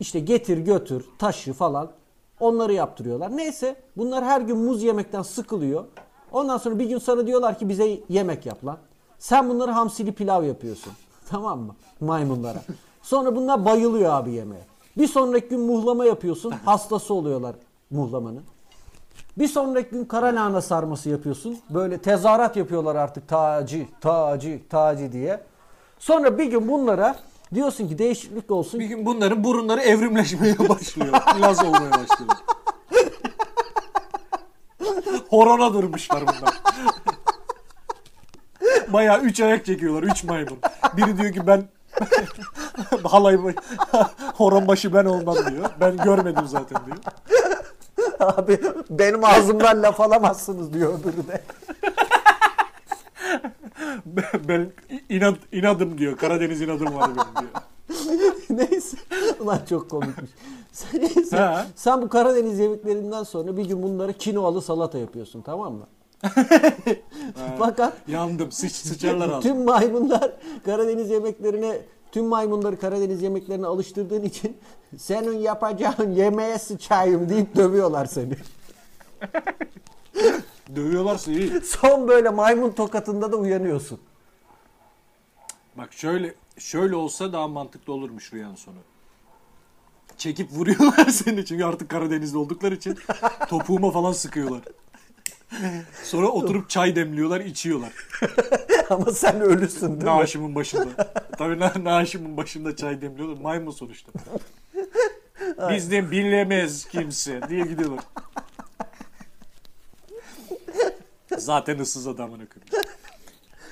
[0.00, 1.90] İşte getir götür taşı falan
[2.40, 3.36] onları yaptırıyorlar.
[3.36, 5.84] Neyse bunlar her gün muz yemekten sıkılıyor.
[6.32, 8.78] Ondan sonra bir gün sana diyorlar ki bize yemek yap lan.
[9.22, 10.92] Sen bunları hamsili pilav yapıyorsun.
[11.30, 11.76] Tamam mı?
[12.00, 12.62] Maymunlara.
[13.02, 14.64] Sonra bunlar bayılıyor abi yemeğe.
[14.98, 16.50] Bir sonraki gün muhlama yapıyorsun.
[16.64, 17.54] Hastası oluyorlar
[17.90, 18.42] muhlamanın.
[19.38, 21.58] Bir sonraki gün kara lahana sarması yapıyorsun.
[21.70, 25.40] Böyle tezahürat yapıyorlar artık taci, taci, taci diye.
[25.98, 27.16] Sonra bir gün bunlara
[27.54, 28.80] diyorsun ki değişiklik olsun.
[28.80, 31.12] Bir gün bunların burunları evrimleşmeye başlıyor.
[31.40, 32.36] Laz olmaya başlıyor.
[35.30, 36.62] Horona durmuşlar bunlar.
[38.88, 40.02] Bayağı üç ayak çekiyorlar.
[40.02, 40.58] Üç maymun.
[40.96, 41.64] Biri diyor ki ben
[43.04, 43.38] halay
[44.34, 45.64] horon başı ben olmam diyor.
[45.80, 46.96] Ben görmedim zaten diyor.
[48.20, 51.42] Abi benim ağzımdan laf alamazsınız diyor öbürü de.
[54.48, 54.72] Ben
[55.08, 56.16] inat, inadım diyor.
[56.16, 57.62] Karadeniz inadım var benim diyor.
[58.50, 58.96] Neyse.
[59.40, 60.30] Ulan çok komikmiş.
[60.72, 61.66] Sen, neyse, Ha.
[61.76, 65.86] sen bu Karadeniz yemeklerinden sonra bir gün bunları kinoalı salata yapıyorsun tamam mı?
[67.58, 68.52] Fakat Yandım.
[68.52, 69.40] Sıç, sıçarlar ağzıma.
[69.40, 70.32] tüm maymunlar
[70.64, 71.78] Karadeniz yemeklerine
[72.12, 74.56] tüm maymunları Karadeniz yemeklerine alıştırdığın için
[74.98, 78.36] senin yapacağın yemeğe sıçayım deyip dövüyorlar seni.
[80.76, 81.60] Dövüyorlarsa iyi.
[81.60, 84.00] Son böyle maymun tokatında da uyanıyorsun.
[85.78, 88.76] Bak şöyle şöyle olsa daha mantıklı olurmuş rüyanın sonu.
[90.18, 92.98] Çekip vuruyorlar seni çünkü artık Karadeniz'de oldukları için
[93.48, 94.60] topuğuma falan sıkıyorlar.
[96.04, 97.92] Sonra oturup çay demliyorlar, içiyorlar.
[98.90, 100.04] Ama sen ölüsün değil mi?
[100.04, 101.12] Naaşımın başında.
[101.38, 103.40] Tabii na naaşımın başında çay demliyorlar.
[103.42, 104.12] Maymun sonuçta.
[105.70, 108.04] Bizden bilemez kimse diye gidiyorlar.
[111.38, 112.70] Zaten ıssız adamını kırmış.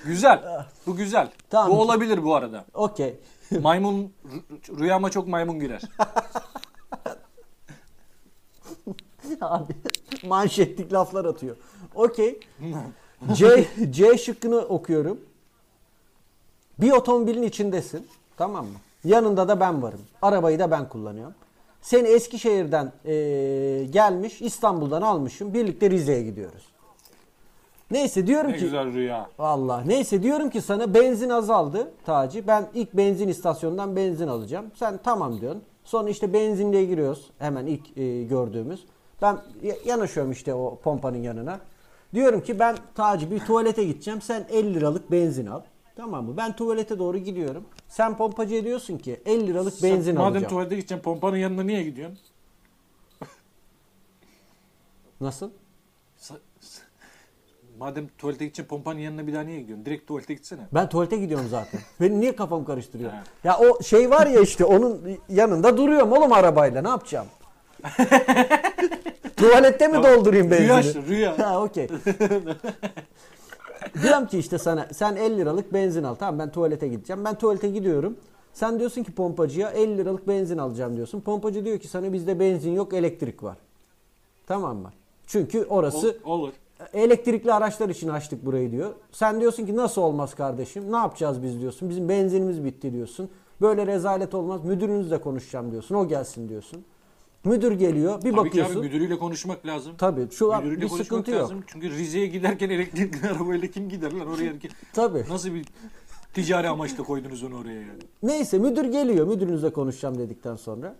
[0.05, 0.66] Güzel.
[0.87, 1.31] Bu güzel.
[1.50, 1.70] Tamam.
[1.70, 2.64] Bu olabilir bu arada.
[2.74, 3.20] Okey.
[3.61, 5.83] Maymun rü- rüyama çok maymun girer.
[9.40, 9.72] Abi
[10.24, 11.57] manşetlik laflar atıyor.
[11.94, 12.40] Okey.
[13.33, 15.20] C, C şıkkını okuyorum.
[16.79, 18.07] Bir otomobilin içindesin.
[18.37, 18.72] Tamam mı?
[19.05, 20.00] Yanında da ben varım.
[20.22, 21.35] Arabayı da ben kullanıyorum.
[21.83, 25.55] Seni Eskişehir'den eee, gelmiş İstanbul'dan almışım.
[25.55, 26.62] Birlikte Rize'ye gidiyoruz.
[27.90, 29.29] Neyse diyorum Ne ki güzel rüya.
[29.38, 32.46] Vallahi neyse diyorum ki sana benzin azaldı Taci.
[32.46, 34.66] Ben ilk benzin istasyonundan benzin alacağım.
[34.74, 35.62] Sen tamam diyorsun.
[35.85, 37.31] Sonra işte benzinliğe giriyoruz.
[37.38, 38.85] Hemen ilk e, gördüğümüz.
[39.22, 41.61] Ben ya- yanaşıyorum işte o pompanın yanına.
[42.14, 44.23] Diyorum ki ben Taci bir tuvalete gideceğim.
[44.23, 45.61] Sen 50 liralık benzin al.
[45.96, 46.37] Tamam mı?
[46.37, 47.64] Ben tuvalete doğru gidiyorum.
[47.88, 50.51] Sen pompacıya diyorsun ki 50 liralık benzin Madem alacağım.
[50.51, 52.18] tuvalete gideceksin pompanın yanına niye gidiyorsun?
[55.20, 55.51] Nasıl?
[56.18, 56.38] Sa-
[57.79, 59.87] Madem tuvalete gideceksin pompanın yanına bir daha niye gidiyorsun?
[59.87, 60.61] Direkt tuvalete gitsene.
[60.75, 61.81] Ben tuvalete gidiyorum zaten.
[62.01, 63.11] Benim niye kafam karıştırıyor?
[63.11, 63.23] Ha.
[63.44, 67.27] Ya o şey var ya işte onun yanında duruyorum oğlum arabayla ne yapacağım?
[69.40, 70.66] Tuvalette mi doldurayım benzini?
[70.68, 71.38] Rüya işte, rüya.
[71.48, 71.88] Ha okey.
[74.03, 76.14] Diyorum ki işte sana sen 50 liralık benzin al.
[76.14, 77.24] Tamam ben tuvalete gideceğim.
[77.24, 78.16] Ben tuvalete gidiyorum.
[78.53, 81.20] Sen diyorsun ki pompacıya 50 liralık benzin alacağım diyorsun.
[81.20, 83.57] Pompacı diyor ki sana bizde benzin yok elektrik var.
[84.46, 84.92] Tamam mı?
[85.26, 86.53] Çünkü orası Ol- olur.
[86.92, 88.90] elektrikli araçlar için açtık burayı diyor.
[89.12, 90.92] Sen diyorsun ki nasıl olmaz kardeşim?
[90.92, 91.88] Ne yapacağız biz diyorsun.
[91.90, 93.31] Bizim benzinimiz bitti diyorsun.
[93.61, 94.64] Böyle rezalet olmaz.
[94.64, 95.94] Müdürünüzle konuşacağım diyorsun.
[95.94, 96.85] O gelsin diyorsun.
[97.44, 98.18] Müdür geliyor.
[98.18, 98.74] Bir Tabii bakıyorsun.
[98.81, 99.92] abi müdürüyle konuşmak lazım.
[99.98, 101.40] Tabii şu an Müdürüyle bir sıkıntı yok.
[101.40, 101.61] lazım.
[101.66, 104.53] Çünkü Rize'ye giderken elektrikli arabayla kim gider lan oraya?
[104.92, 105.24] Tabii.
[105.31, 105.66] Nasıl bir
[106.35, 108.03] ticari amaçla koydunuz onu oraya yani?
[108.22, 109.26] Neyse müdür geliyor.
[109.26, 110.94] Müdürünüzle konuşacağım dedikten sonra.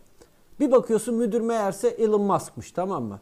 [0.61, 3.20] Bir bakıyorsun müdür meğerse Elon Musk'mış tamam mı?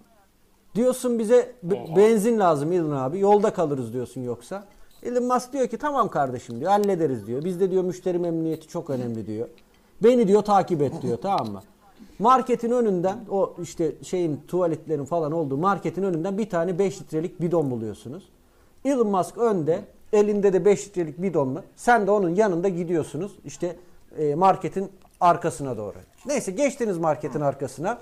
[0.75, 1.97] Diyorsun bize Oha.
[1.97, 3.19] benzin lazım Elon abi.
[3.19, 4.65] Yolda kalırız diyorsun yoksa.
[5.03, 7.45] Elon Musk diyor ki tamam kardeşim diyor hallederiz diyor.
[7.45, 9.49] Bizde diyor müşteri memnuniyeti çok önemli diyor.
[10.03, 11.63] Beni diyor takip et diyor tamam mı?
[12.19, 17.71] Marketin önünden o işte şeyin tuvaletlerin falan olduğu marketin önünden bir tane 5 litrelik bidon
[17.71, 18.29] buluyorsunuz.
[18.85, 23.77] Elon Musk önde elinde de 5 litrelik bidonla sen de onun yanında gidiyorsunuz işte
[24.19, 25.97] e, marketin arkasına doğru.
[26.27, 27.99] Neyse geçtiniz marketin arkasına.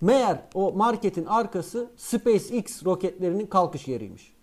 [0.00, 4.34] Meğer o marketin arkası SpaceX roketlerinin kalkış yeriymiş.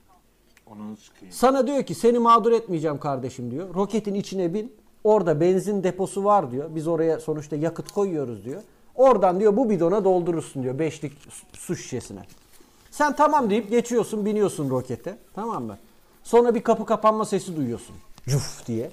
[1.29, 3.73] Sana diyor ki seni mağdur etmeyeceğim kardeşim diyor.
[3.75, 4.73] Roketin içine bin.
[5.03, 6.69] Orada benzin deposu var diyor.
[6.75, 8.61] Biz oraya sonuçta yakıt koyuyoruz diyor.
[8.95, 10.79] Oradan diyor bu bidona doldurursun diyor.
[10.79, 11.13] Beşlik
[11.53, 12.19] su- şişesine.
[12.91, 15.17] Sen tamam deyip geçiyorsun biniyorsun rokete.
[15.35, 15.77] Tamam mı?
[16.23, 17.95] Sonra bir kapı kapanma sesi duyuyorsun.
[18.27, 18.91] Cuf diye.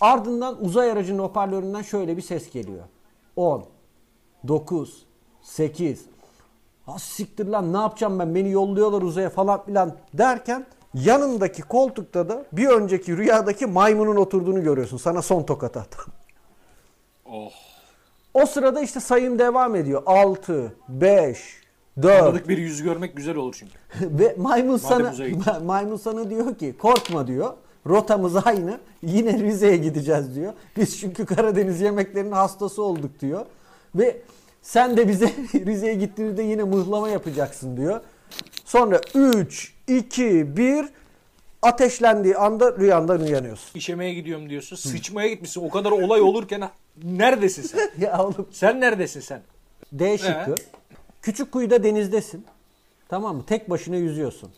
[0.00, 2.84] Ardından uzay aracının hoparlöründen şöyle bir ses geliyor.
[3.36, 3.64] 10,
[4.48, 5.02] 9,
[5.42, 6.04] 8.
[6.86, 12.44] Ha siktir lan ne yapacağım ben beni yolluyorlar uzaya falan filan derken yanındaki koltukta da
[12.52, 14.96] bir önceki rüyadaki maymunun oturduğunu görüyorsun.
[14.96, 15.96] Sana son tokat at.
[17.26, 17.50] Oh.
[18.34, 20.02] O sırada işte sayım devam ediyor.
[20.06, 21.62] 6, 5,
[22.02, 23.72] 4 Tanıdık bir yüz görmek güzel olur çünkü.
[24.18, 25.14] ve maymun sana
[25.64, 27.52] maymun sana diyor ki korkma diyor.
[27.86, 28.80] Rotamız aynı.
[29.02, 30.52] Yine Rize'ye gideceğiz diyor.
[30.76, 33.46] Biz çünkü Karadeniz yemeklerinin hastası olduk diyor.
[33.94, 34.22] Ve
[34.62, 38.00] sen de bize Rize'ye gittiğimizde yine mıhlama yapacaksın diyor.
[38.64, 40.88] Sonra 3, 2, 1
[41.62, 43.78] ateşlendiği anda rüyandan uyanıyorsun.
[43.78, 44.76] İşemeye gidiyorum diyorsun.
[44.76, 45.66] Sıçmaya gitmişsin.
[45.66, 46.70] O kadar olay olurken
[47.04, 47.90] neredesin sen?
[48.00, 49.42] Ya oğlum Sen neredesin sen?
[49.92, 50.54] D şıkkı.
[51.22, 52.46] Küçük kuyuda denizdesin.
[53.08, 53.42] Tamam mı?
[53.46, 54.50] Tek başına yüzüyorsun.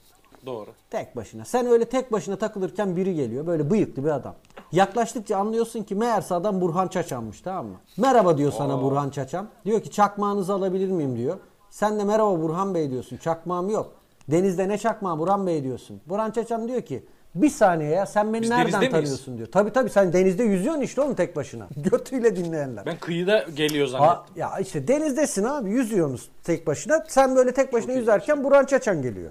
[0.47, 0.71] Doğru.
[0.91, 1.45] Tek başına.
[1.45, 3.47] Sen öyle tek başına takılırken biri geliyor.
[3.47, 4.35] Böyle bıyıklı bir adam.
[4.73, 7.77] Yaklaştıkça anlıyorsun ki meğerse adam Burhan Çaçan'mış tamam mı?
[7.97, 9.49] Merhaba diyor sana Burhan Çaçan.
[9.65, 11.37] Diyor ki çakmağınızı alabilir miyim diyor.
[11.71, 13.17] Sen de merhaba Burhan Bey diyorsun.
[13.17, 13.93] Çakmağım yok.
[14.31, 16.01] Denizde ne çakmağı Burhan Bey diyorsun.
[16.07, 19.49] Burhan Çaçan diyor ki bir saniye ya sen beni Biz nereden denizde tanıyorsun diyor.
[19.53, 21.67] Tabii tabii sen denizde yüzüyorsun işte oğlum tek başına.
[21.77, 22.87] Götüyle dinleyenler.
[22.87, 24.35] Ben kıyıda geliyor Ha, zannettim.
[24.37, 27.05] ya işte denizdesin abi yüzüyorsunuz tek başına.
[27.09, 29.31] Sen böyle tek başına yüzerken Burhan Çaçan geliyor.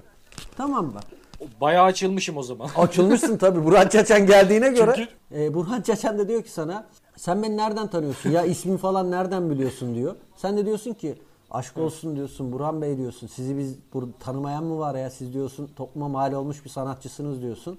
[0.58, 1.00] Tamam mı?
[1.62, 2.70] Bayağı açılmışım o zaman.
[2.78, 4.94] Açılmışsın tabii Burhan Çaçan geldiğine göre.
[4.96, 5.12] Çünkü-
[5.44, 9.50] Ee, Burhan Çaçan da diyor ki sana sen beni nereden tanıyorsun ya ismimi falan nereden
[9.50, 10.16] biliyorsun diyor.
[10.36, 11.16] Sen de diyorsun ki
[11.54, 13.28] aşk olsun diyorsun Burhan Bey diyorsun.
[13.28, 17.78] Sizi biz burada tanımayan mı var ya siz diyorsun topluma mal olmuş bir sanatçısınız diyorsun.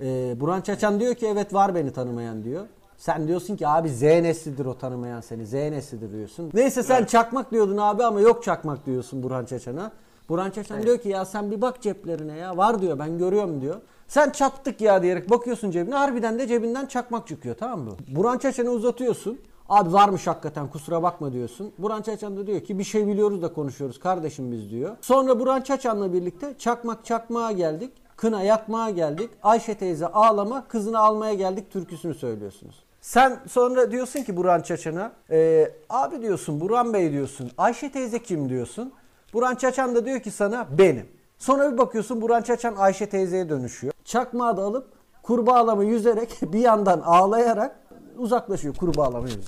[0.00, 2.66] Ee, Burhan Çaçan diyor ki evet var beni tanımayan diyor.
[2.96, 5.46] Sen diyorsun ki abi Z neslidir o tanımayan seni.
[5.46, 6.50] Z neslidir diyorsun.
[6.54, 9.92] Neyse sen çakmak diyordun abi ama yok çakmak diyorsun Burhan Çaçan'a.
[10.28, 12.56] Burhan Çaçan diyor ki ya sen bir bak ceplerine ya.
[12.56, 13.80] Var diyor ben görüyorum diyor.
[14.08, 15.94] Sen çattık ya diyerek bakıyorsun cebine.
[15.94, 17.92] Harbiden de cebinden çakmak çıkıyor tamam mı?
[18.08, 19.38] Burhan Çaçan'ı uzatıyorsun.
[19.68, 21.72] Abi varmış hakikaten kusura bakma diyorsun.
[21.78, 24.96] Burhan Çaçan da diyor ki bir şey biliyoruz da konuşuyoruz kardeşim biz diyor.
[25.00, 27.92] Sonra Burhan Çaçan'la birlikte çakmak çakmağa geldik.
[28.16, 29.30] Kına yakmaya geldik.
[29.42, 32.84] Ayşe teyze ağlama kızını almaya geldik türküsünü söylüyorsunuz.
[33.00, 38.48] Sen sonra diyorsun ki Burhan Çaçan'a "Ee, abi diyorsun Burhan Bey diyorsun Ayşe teyze kim
[38.48, 38.92] diyorsun.
[39.32, 41.06] Burhan Çaçan da diyor ki sana benim.
[41.38, 43.92] Sonra bir bakıyorsun Burhan Çaçan Ayşe teyzeye dönüşüyor.
[44.04, 44.88] Çakmağı da alıp
[45.22, 47.76] kurbağalama yüzerek bir yandan ağlayarak
[48.18, 49.46] uzaklaşıyor kurbağalama yüzüyor.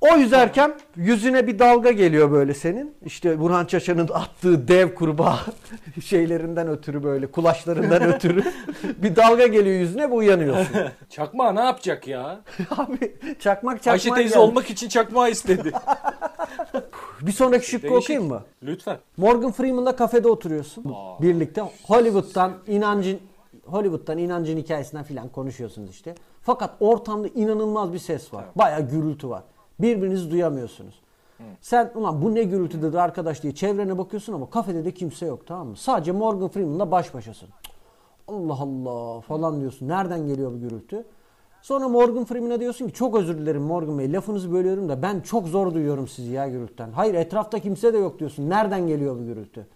[0.00, 2.94] O yüzerken yüzüne bir dalga geliyor böyle senin.
[3.04, 5.38] İşte Burhan Çaçan'ın attığı dev kurbağa
[6.04, 8.42] şeylerinden ötürü böyle kulaçlarından ötürü
[8.96, 10.76] bir dalga geliyor yüzüne ve uyanıyorsun.
[11.10, 12.40] Çakma ne yapacak ya?
[12.70, 14.38] Abi çakmak çakmak Ayşe teyze geldi.
[14.38, 15.72] olmak için çakmağı istedi.
[17.20, 18.02] Bir sonraki şıkkı Değişik.
[18.02, 18.42] okuyayım mı?
[18.62, 18.98] Lütfen.
[19.16, 20.84] Morgan Freeman'la kafede oturuyorsun.
[21.22, 23.18] Birlikte Hollywood'dan inancın
[23.66, 26.14] Hollywood'dan inancın hikayesinden filan konuşuyorsunuz işte.
[26.42, 28.44] Fakat ortamda inanılmaz bir ses var.
[28.56, 29.42] Bayağı gürültü var.
[29.80, 31.00] Birbirinizi duyamıyorsunuz.
[31.60, 35.68] Sen ulan bu ne gürültüdür arkadaş diye çevrene bakıyorsun ama kafede de kimse yok tamam
[35.68, 35.76] mı?
[35.76, 37.48] Sadece Morgan Freeman'la baş başasın.
[38.28, 39.88] Allah Allah falan diyorsun.
[39.88, 41.04] Nereden geliyor bu gürültü?
[41.62, 45.46] Sonra Morgan Freeman'a diyorsun ki çok özür dilerim Morgan Bey lafınızı bölüyorum da ben çok
[45.46, 46.92] zor duyuyorum sizi ya gürültüden.
[46.92, 48.50] Hayır etrafta kimse de yok diyorsun.
[48.50, 49.66] Nereden geliyor bu gürültü?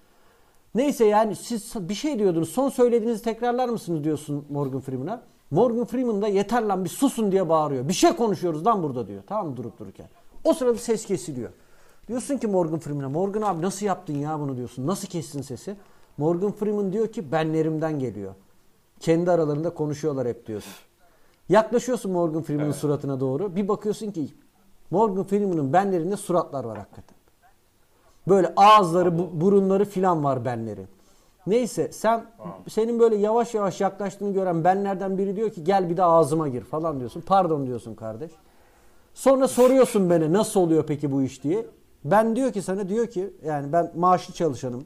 [0.74, 2.48] Neyse yani siz bir şey diyordunuz.
[2.48, 5.22] Son söylediğinizi tekrarlar mısınız diyorsun Morgan Freeman'a.
[5.52, 7.88] Morgan Freeman da yeter lan bir susun diye bağırıyor.
[7.88, 9.22] Bir şey konuşuyoruz lan burada diyor.
[9.26, 10.06] Tamam mı durup dururken.
[10.44, 11.50] O sırada ses kesiliyor.
[12.08, 14.86] Diyorsun ki Morgan Freeman'a Morgan abi nasıl yaptın ya bunu diyorsun.
[14.86, 15.76] Nasıl kestin sesi?
[16.16, 18.34] Morgan Freeman diyor ki benlerimden geliyor.
[19.00, 20.72] Kendi aralarında konuşuyorlar hep diyorsun.
[21.48, 23.56] Yaklaşıyorsun Morgan Freeman'ın suratına doğru.
[23.56, 24.28] Bir bakıyorsun ki
[24.90, 27.16] Morgan Freeman'ın benlerinde suratlar var hakikaten.
[28.28, 30.86] Böyle ağızları, bu- burunları filan var benlerin.
[31.46, 32.24] Neyse sen
[32.68, 36.60] senin böyle yavaş yavaş yaklaştığını gören benlerden biri diyor ki gel bir de ağzıma gir
[36.60, 37.20] falan diyorsun.
[37.26, 38.30] Pardon diyorsun kardeş.
[39.14, 41.66] Sonra soruyorsun beni nasıl oluyor peki bu iş diye.
[42.04, 44.84] Ben diyor ki sana diyor ki yani ben maaşlı çalışanım.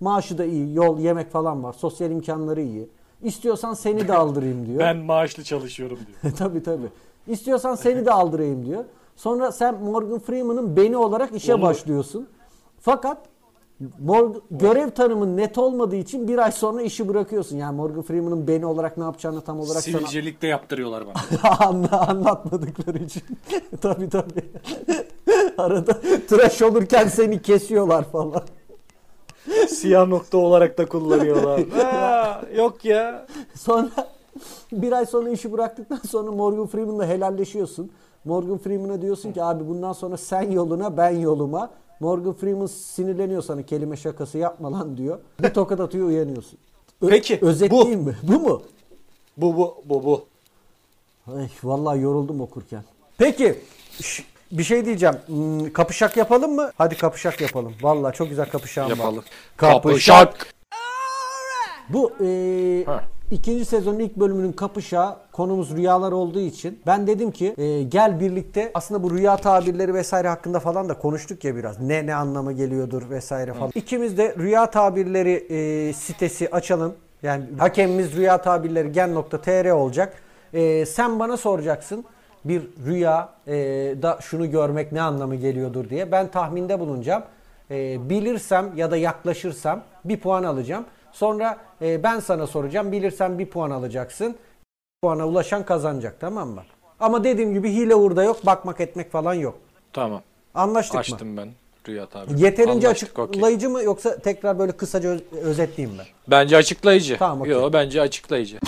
[0.00, 1.72] Maaşı da iyi, yol, yemek falan var.
[1.72, 2.88] Sosyal imkanları iyi.
[3.22, 4.78] İstiyorsan seni de aldırayım diyor.
[4.78, 6.34] Ben maaşlı çalışıyorum diyor.
[6.38, 6.88] tabii tabii.
[7.26, 8.84] İstiyorsan seni de aldırayım diyor.
[9.16, 11.62] Sonra sen Morgan Freeman'ın beni olarak işe Olur.
[11.62, 12.28] başlıyorsun.
[12.80, 13.18] Fakat
[14.00, 17.56] Morgan, görev tanımın net olmadığı için bir ay sonra işi bırakıyorsun.
[17.56, 21.56] Yani Morgan Freeman'ın beni olarak ne yapacağını tam olarak sana Sivilcelik de yaptırıyorlar bana.
[21.68, 23.22] Anla, anlatmadıkları için.
[23.80, 24.44] tabii tabii.
[25.58, 28.42] Arada tıraş olurken seni kesiyorlar falan.
[29.68, 31.60] Siyah nokta olarak da kullanıyorlar.
[31.82, 33.26] Ha, yok ya.
[33.54, 33.90] Sonra
[34.72, 37.90] bir ay sonra işi bıraktıktan sonra Morgan Freeman'la helalleşiyorsun.
[38.24, 41.70] Morgan Freeman'a diyorsun ki abi bundan sonra sen yoluna ben yoluma.
[42.00, 45.18] Morgan Freeman sinirleniyor sana kelime şakası yapma lan diyor.
[45.42, 46.58] Bir tokat atıyor uyanıyorsun.
[47.02, 48.16] Ö- Peki, Özetleyeyim mi?
[48.22, 48.62] Bu mu?
[49.36, 50.24] Bu bu bu bu.
[51.36, 52.84] Ay, vallahi yoruldum okurken.
[53.18, 53.58] Peki
[54.00, 55.14] şş, bir şey diyeceğim.
[55.26, 56.70] Hmm, kapışak yapalım mı?
[56.78, 57.74] Hadi kapışak yapalım.
[57.82, 58.96] Vallahi çok güzel kapışağım var.
[58.96, 59.24] Yapalım.
[59.56, 60.54] Kapışak.
[61.88, 63.04] Bu e, Ha.
[63.30, 68.70] İkinci sezonun ilk bölümünün kapışağı konumuz rüyalar olduğu için ben dedim ki e, gel birlikte
[68.74, 71.80] aslında bu rüya tabirleri vesaire hakkında falan da konuştuk ya biraz.
[71.80, 73.72] Ne ne anlamı geliyordur vesaire falan.
[73.74, 76.94] İkimiz de rüya tabirleri e, sitesi açalım.
[77.22, 80.14] Yani hakemimiz rüya tabirleri gen.tr olacak.
[80.52, 82.04] E, sen bana soracaksın
[82.44, 83.54] bir rüya e,
[84.02, 86.12] da şunu görmek ne anlamı geliyordur diye.
[86.12, 87.22] Ben tahminde bulunacağım.
[87.70, 90.84] E, bilirsem ya da yaklaşırsam bir puan alacağım.
[91.14, 92.92] Sonra e, ben sana soracağım.
[92.92, 94.36] Bilirsen bir puan alacaksın.
[95.02, 96.62] Puana ulaşan kazanacak tamam mı?
[97.00, 98.46] Ama dediğim gibi hile hurda yok.
[98.46, 99.58] Bakmak etmek falan yok.
[99.92, 100.22] Tamam.
[100.54, 101.00] Anlaştık mı?
[101.00, 101.48] Açtım ben
[101.88, 102.40] Rüya tabi.
[102.40, 106.02] Yeterince Anlaştık, açıklayıcı mı yoksa tekrar böyle kısaca öz- özetleyeyim mi?
[106.28, 107.16] Bence açıklayıcı.
[107.18, 107.52] Tamam, okey.
[107.52, 108.58] Yo bence açıklayıcı.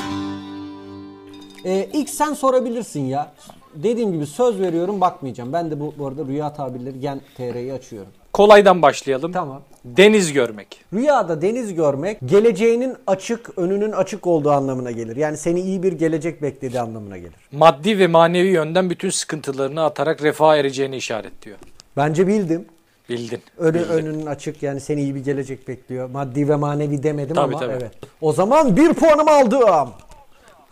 [1.65, 3.33] Ee, ilk sen sorabilirsin ya.
[3.75, 5.53] Dediğim gibi söz veriyorum bakmayacağım.
[5.53, 8.11] Ben de bu, bu arada rüya tabirleri gen TR'yi açıyorum.
[8.33, 9.33] Kolaydan başlayalım.
[9.33, 9.63] Tamam.
[9.87, 10.85] Deniz görmek.
[10.93, 15.17] Rüyada deniz görmek geleceğinin açık, önünün açık olduğu anlamına gelir.
[15.17, 17.33] Yani seni iyi bir gelecek beklediği anlamına gelir.
[17.53, 21.57] Maddi ve manevi yönden bütün sıkıntılarını atarak refaha ereceğini işaretliyor.
[21.97, 22.65] Bence bildim.
[23.09, 23.41] Bildin.
[23.59, 23.89] Önü, Bildin.
[23.89, 26.11] önünün açık yani seni iyi bir gelecek bekliyor.
[26.11, 27.73] Maddi ve manevi demedim Tabii, ama tabii.
[27.73, 27.93] evet.
[28.21, 29.91] O zaman bir puanımı aldım.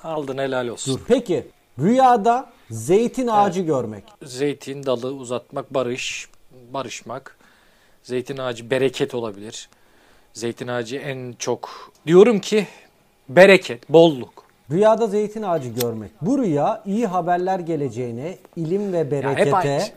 [0.05, 1.01] Aldın helal olsun.
[1.09, 1.47] Peki
[1.79, 4.05] rüyada zeytin ağacı görmek.
[4.23, 6.29] Zeytin dalı uzatmak, barış,
[6.73, 7.37] barışmak.
[8.05, 9.69] Zeytin ağacı bereket olabilir.
[10.33, 12.67] Zeytin ağacı en çok diyorum ki
[13.29, 14.45] bereket, bolluk.
[14.71, 16.11] Rüyada zeytin ağacı görmek.
[16.23, 19.95] Bu rüya iyi haberler geleceğine, ilim ve berekete,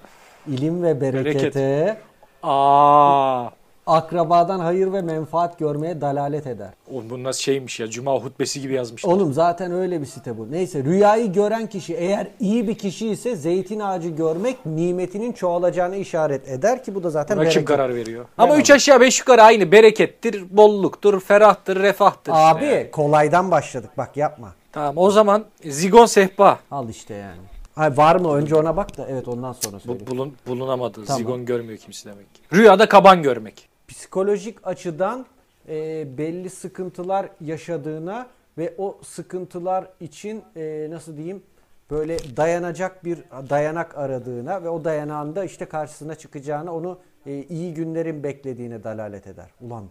[0.47, 1.97] ilim ve berekete,
[2.43, 3.49] Aa,
[3.87, 6.69] akrabadan hayır ve menfaat görmeye dalalet eder.
[6.91, 7.87] oğlum bu nasıl şeymiş ya?
[7.87, 9.11] Cuma hutbesi gibi yazmışlar.
[9.11, 10.51] Oğlum zaten öyle bir site bu.
[10.51, 16.47] Neyse rüyayı gören kişi eğer iyi bir kişi ise zeytin ağacı görmek nimetinin çoğalacağını işaret
[16.47, 17.67] eder ki bu da zaten Buna kim bereket.
[17.77, 18.25] karar veriyor?
[18.37, 19.71] Ama üç aşağı beş yukarı aynı.
[19.71, 22.31] Berekettir, bolluktur, ferahtır, refahtır.
[22.31, 22.91] işte Abi yani.
[22.91, 24.53] kolaydan başladık bak yapma.
[24.71, 26.59] Tamam o zaman zigon sehpa.
[26.71, 27.37] Al işte yani.
[27.75, 30.07] Hayır, var mı önce ona bak da evet ondan sonra Bu söyle.
[30.07, 31.05] bulun, bulunamadı.
[31.05, 31.17] Tamam.
[31.21, 32.41] Zigon görmüyor kimse demek ki.
[32.53, 33.66] Rüyada kaban görmek.
[33.87, 35.25] Psikolojik açıdan
[35.69, 41.43] e, belli sıkıntılar yaşadığına ve o sıkıntılar için e, nasıl diyeyim
[41.91, 43.17] böyle dayanacak bir
[43.49, 49.49] dayanak aradığına ve o dayanağında işte karşısına çıkacağına onu e, iyi günlerin beklediğine dalalet eder.
[49.61, 49.89] Ulan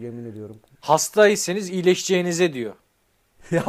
[0.00, 0.56] yemin ediyorum.
[0.80, 2.74] Hastaysanız iyileşeceğinize diyor.
[3.50, 3.64] ya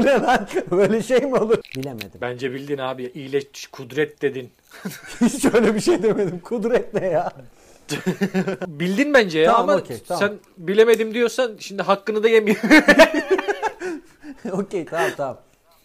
[0.00, 0.48] ne lan?
[0.70, 1.58] Böyle şey mi olur?
[1.76, 2.20] Bilemedim.
[2.20, 3.12] Bence bildin abi.
[3.14, 4.50] İyileş kudret dedin.
[5.20, 6.40] Hiç öyle bir şey demedim.
[6.40, 7.32] Kudret ne ya?
[8.66, 10.20] Bildin bence ya Tamam, ama okey, tamam.
[10.20, 12.56] sen bilemedim diyorsan şimdi hakkını da yemiyor.
[14.52, 15.38] Okey tamam tamam.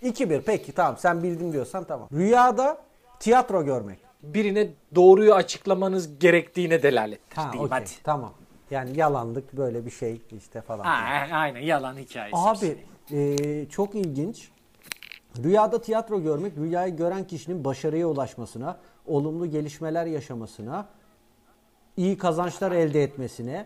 [0.04, 2.08] 2-1 peki tamam sen bildin diyorsan tamam.
[2.14, 2.78] Rüyada
[3.20, 4.00] tiyatro görmek.
[4.24, 7.20] Birine doğruyu açıklamanız gerektiğine delalet.
[7.38, 7.90] Ha diyeyim okey hadi.
[8.04, 8.34] tamam.
[8.72, 10.84] Yani yalanlık böyle bir şey işte falan.
[10.84, 12.38] Ha, aynen yalan hikayesi.
[12.38, 12.78] Abi
[13.12, 14.50] e, çok ilginç.
[15.44, 20.88] Rüyada tiyatro görmek rüyayı gören kişinin başarıya ulaşmasına, olumlu gelişmeler yaşamasına,
[22.00, 23.66] iyi kazançlar elde etmesine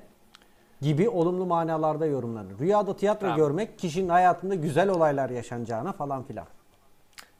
[0.81, 2.59] gibi olumlu manalarda yorumlanır.
[2.59, 3.37] Rüyada tiyatro Tamam.
[3.37, 6.45] görmek kişinin hayatında güzel olaylar yaşanacağına falan filan.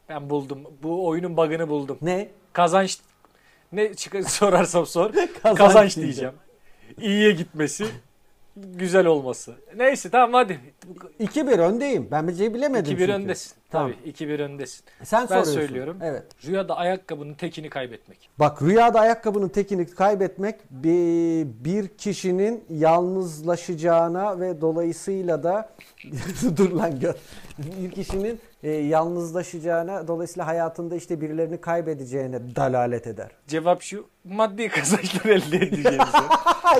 [0.09, 0.59] Ben buldum.
[0.83, 1.97] Bu oyunun bug'ını buldum.
[2.01, 2.29] Ne?
[2.53, 2.99] Kazanç
[3.71, 5.11] ne çıkar sorarsam sor.
[5.43, 6.05] Kazanç Kazanç, diyeceğim.
[6.05, 6.33] diyeceğim.
[7.01, 7.85] İyiye gitmesi,
[8.55, 9.53] güzel olması.
[9.75, 10.59] Neyse tamam hadi.
[11.19, 12.07] 2-1 öndeyim.
[12.11, 13.11] Ben bir şey bilemedim 2-1 çünkü.
[13.13, 13.53] öndesin.
[13.71, 13.91] Tamam.
[14.03, 14.83] Tabii 2-1 öndesin.
[15.03, 15.53] Sen Ben soruyorsun.
[15.53, 15.97] söylüyorum.
[16.01, 16.23] Evet.
[16.45, 18.29] Rüyada ayakkabının tekini kaybetmek.
[18.39, 25.69] Bak rüyada ayakkabının tekini kaybetmek bir, bir kişinin yalnızlaşacağına ve dolayısıyla da
[26.57, 27.13] dur lan gör.
[27.57, 33.31] Bir kişinin e, yalnızlaşacağına dolayısıyla hayatında işte birilerini kaybedeceğine dalalet eder.
[33.47, 34.07] Cevap şu.
[34.23, 36.17] Maddi kazançlar elde edeceğinize.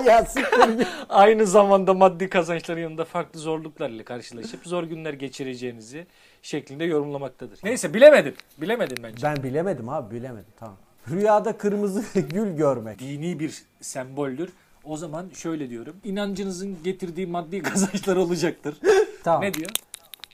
[0.06, 0.88] ya siktir.
[1.08, 6.06] Aynı zamanda maddi kazançların yanında farklı zorluklarla karşılaşıp zor günler geçireceğinizi
[6.42, 7.58] şeklinde yorumlamaktadır.
[7.64, 8.34] Neyse bilemedim.
[8.60, 9.22] Bilemedim bence.
[9.22, 10.76] Ben bilemedim abi bilemedim tamam.
[11.10, 12.98] Rüyada kırmızı gül görmek.
[12.98, 14.50] Dini bir semboldür.
[14.84, 15.96] O zaman şöyle diyorum.
[16.04, 18.76] İnancınızın getirdiği maddi kazançlar olacaktır.
[19.24, 19.42] Tamam.
[19.42, 19.70] Ne diyor?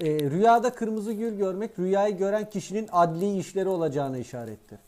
[0.01, 4.79] E, rüyada kırmızı gül görmek rüyayı gören kişinin adli işleri olacağını işarettir.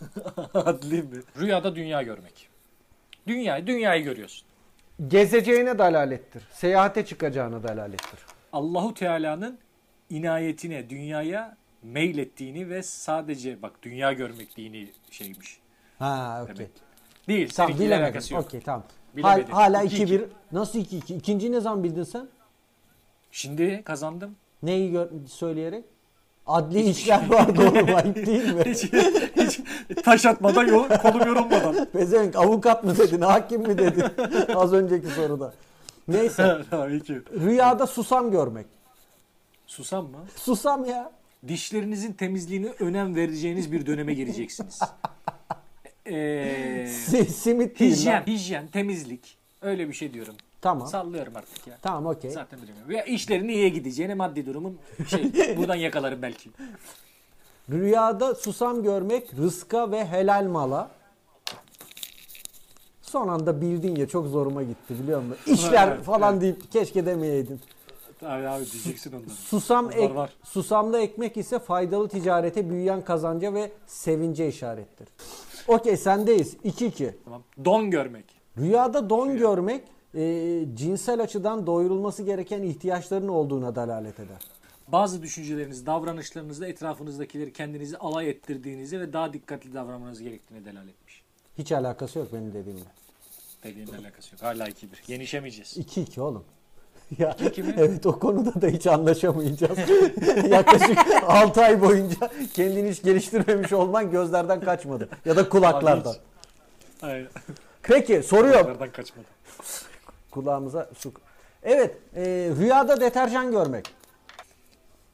[0.54, 1.22] Adli mi?
[1.40, 2.48] Rüyada dünya görmek.
[3.26, 4.48] Dünya, dünyayı görüyorsun.
[5.08, 6.42] Gezeceğine dalalettir.
[6.52, 8.20] Seyahate çıkacağına dalalettir.
[8.52, 9.58] Allahu Teala'nın
[10.10, 15.58] inayetine, dünyaya meylettiğini ve sadece bak dünya görmek dini şeymiş.
[15.98, 16.56] Ha okey.
[16.56, 16.70] Demek.
[17.28, 17.52] Değil.
[17.56, 18.36] Tamam bilemedim.
[18.36, 18.84] Okey tamam.
[19.16, 19.54] Bilemedim.
[19.54, 20.06] Hal- hala 2-2.
[20.06, 20.24] 2-1.
[20.52, 21.14] Nasıl 2-2?
[21.16, 22.28] İkinciyi ne zaman bildin sen?
[23.36, 24.36] Şimdi kazandım.
[24.62, 25.84] Neyi gör- söyleyerek?
[26.46, 28.62] Adli işler var doğru ayıp değil mi?
[28.66, 28.84] Hiç,
[29.36, 29.60] hiç
[30.04, 31.84] taş atmadan, yol, kolum yorulmadan.
[31.92, 34.04] Pezevenk avukat mı dedin, hakim mi dedin?
[34.54, 35.54] Az önceki soruda.
[36.08, 36.58] Neyse.
[36.70, 37.14] tamam iki.
[37.14, 38.66] Rüyada susam görmek.
[39.66, 40.18] Susam mı?
[40.36, 41.12] Susam ya.
[41.48, 44.80] Dişlerinizin temizliğine önem vereceğiniz bir döneme gireceksiniz.
[46.06, 48.26] Ee, Si- simit değil hijyen, lan.
[48.26, 49.36] hijyen, temizlik.
[49.62, 50.34] Öyle bir şey diyorum.
[50.66, 50.88] Tamam.
[50.88, 51.78] Sallıyorum artık ya.
[51.82, 52.30] Tamam okey.
[52.30, 52.90] Zaten bilmiyorum.
[52.90, 56.50] Ya işlerin iyiye gideceğine maddi durumun şey buradan yakalarım belki.
[57.70, 60.90] Rüyada susam görmek rızka ve helal mala.
[63.02, 65.36] Son anda bildin ya çok zoruma gitti biliyor musun?
[65.46, 67.60] İşler Evet, falan deyip keşke demeyeydin.
[68.22, 69.30] Abi abi diyeceksin onları.
[69.30, 70.32] Susam ek, var.
[70.44, 75.08] susamlı ekmek ise faydalı ticarete, büyüyen kazanca ve sevince işarettir.
[75.68, 76.56] Okey sendeyiz.
[76.64, 77.10] 2-2.
[77.24, 77.42] Tamam.
[77.64, 78.24] Don görmek.
[78.58, 79.82] Rüyada don görmek
[80.16, 84.38] e, cinsel açıdan doyurulması gereken ihtiyaçların olduğuna dalalet eder.
[84.88, 91.22] Bazı düşünceleriniz, davranışlarınızda etrafınızdakileri kendinizi alay ettirdiğinizi ve daha dikkatli davranmanız gerektiğine delalet etmiş.
[91.58, 92.84] Hiç alakası yok benim dediğimle.
[93.64, 94.42] Dediğinle alakası yok.
[94.42, 94.86] Hala 2-1.
[95.08, 95.76] Yenişemeyeceğiz.
[95.76, 96.44] 2-2 oğlum.
[97.18, 97.36] Ya,
[97.76, 99.78] evet o konuda da hiç anlaşamayacağız.
[100.50, 105.08] Yaklaşık 6 ay boyunca kendini hiç geliştirmemiş olman gözlerden kaçmadı.
[105.24, 106.14] Ya da kulaklardan.
[107.02, 107.28] Aynen.
[107.82, 108.66] Peki soruyorum.
[108.66, 109.26] Nereden kaçmadı?
[110.40, 111.12] Kulağımıza su.
[111.62, 112.22] Evet e,
[112.58, 113.94] rüyada deterjan görmek.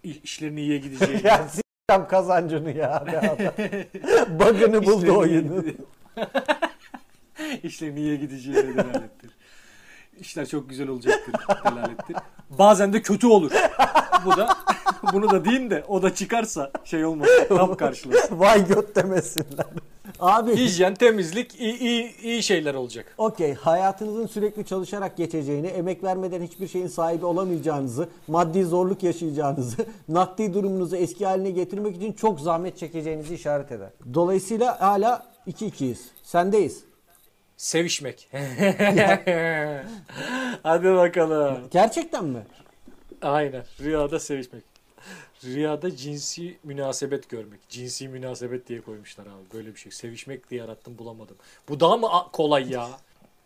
[0.05, 1.21] İ- İşlerin iyiye gideceği.
[1.27, 3.05] Ya s**tam kazancını ya.
[3.07, 3.37] be adam.
[4.39, 5.65] Bug'ını buldu İşlerin oyunu.
[5.65, 5.77] iyiye-
[7.63, 9.31] İşlerin iyiye gideceğine delalettir.
[10.21, 12.17] İşler çok güzel olacaktır delalettir.
[12.51, 13.53] Bazen de kötü olur.
[14.25, 14.49] Bu da
[15.13, 17.29] bunu da diyeyim de o da çıkarsa şey olmaz.
[17.49, 18.41] Tam karşılasın.
[18.41, 19.67] Vay göt demesinler.
[20.21, 23.15] Abi Hijyen, temizlik, iyi, iyi, iyi şeyler olacak.
[23.19, 29.77] Okey, hayatınızın sürekli çalışarak geçeceğini, emek vermeden hiçbir şeyin sahibi olamayacağınızı, maddi zorluk yaşayacağınızı,
[30.09, 33.91] nakdi durumunuzu eski haline getirmek için çok zahmet çekeceğinizi işaret eder.
[34.15, 35.99] Dolayısıyla hala 2-2'yiz.
[36.23, 36.85] Sendeyiz.
[37.57, 38.29] Sevişmek.
[40.63, 41.59] Hadi bakalım.
[41.71, 42.43] Gerçekten mi?
[43.23, 43.65] Aynen.
[43.81, 44.72] Rüyada sevişmek.
[45.45, 47.69] Rüyada cinsi münasebet görmek.
[47.69, 49.55] Cinsi münasebet diye koymuşlar abi.
[49.55, 49.93] Böyle bir şey.
[49.93, 51.37] Sevişmek diye arattım bulamadım.
[51.69, 52.89] Bu daha mı kolay ya?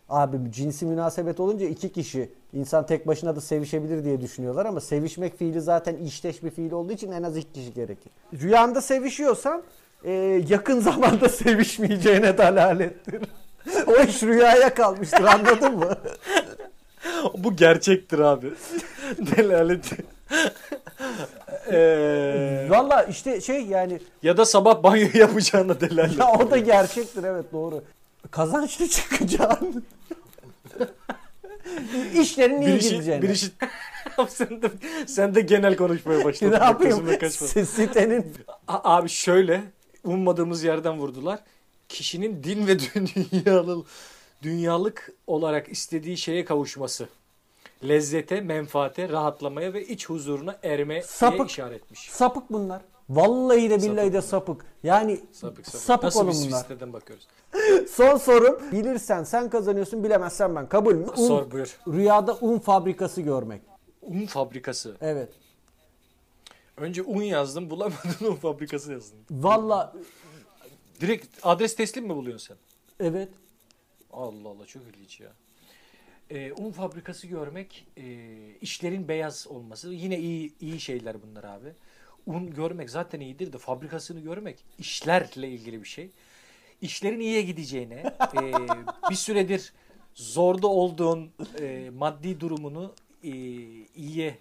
[0.09, 5.37] Abi cinsi münasebet olunca iki kişi insan tek başına da sevişebilir diye düşünüyorlar ama sevişmek
[5.37, 8.11] fiili zaten işteş bir fiil olduğu için en az iki kişi gerekir.
[8.33, 9.63] Rüyanda sevişiyorsan
[10.03, 10.11] e,
[10.49, 13.21] yakın zamanda sevişmeyeceğine dalalettir.
[13.87, 15.97] o iş rüyaya kalmıştır anladın mı?
[17.37, 18.53] Bu gerçektir abi.
[19.17, 19.91] Delalet.
[21.71, 26.19] Ee, Valla işte şey yani ya da sabah banyo yapacağına delalet.
[26.19, 27.83] ya o da gerçektir evet doğru.
[28.31, 29.85] Kazançlı çıkacaksın.
[32.21, 33.21] İşlerin iyi işi, gideceğine.
[33.21, 33.47] bir işi...
[34.29, 34.67] sen, de,
[35.07, 36.51] sen de genel konuşmaya başladın.
[36.59, 37.07] ne yapayım?
[37.65, 38.33] Sitenin
[38.67, 39.61] A- Abi şöyle
[40.03, 41.39] ummadığımız yerden vurdular.
[41.89, 43.83] Kişinin din ve dünyalı,
[44.43, 47.07] dünyalık olarak istediği şeye kavuşması.
[47.83, 51.49] Lezzete, menfaate, rahatlamaya ve iç huzuruna ermeye Sapık.
[51.49, 52.09] işaretmiş.
[52.11, 52.81] sapık bunlar.
[53.09, 54.65] Vallahi de billahi de sapık.
[54.83, 55.81] Yani Sapık sapık.
[55.81, 56.35] sapık Nasıl olun
[56.79, 56.93] bunlar.
[56.93, 57.27] bakıyoruz?
[57.89, 58.71] Son sorum.
[58.71, 60.69] Bilirsen sen kazanıyorsun bilemezsen ben.
[60.69, 61.07] Kabul mü?
[61.17, 61.77] Un- Sor buyur.
[61.87, 63.61] Rüyada un fabrikası görmek.
[64.01, 64.97] Un fabrikası.
[65.01, 65.29] Evet.
[66.77, 69.19] Önce un yazdım bulamadın un fabrikası yazdım.
[69.31, 69.93] Valla
[71.01, 72.57] Direkt adres teslim mi buluyorsun sen?
[73.07, 73.29] evet.
[74.13, 75.29] Allah Allah çok ilginç ya.
[76.31, 78.03] Ee, un fabrikası görmek, e,
[78.61, 81.73] işlerin beyaz olması yine iyi iyi şeyler bunlar abi.
[82.25, 86.11] Un görmek zaten iyidir de fabrikasını görmek işlerle ilgili bir şey.
[86.81, 88.03] İşlerin iyiye gideceğine,
[88.33, 88.41] e,
[89.09, 89.73] bir süredir
[90.13, 93.29] zorda olduğun e, maddi durumunu e,
[93.95, 94.37] iyiye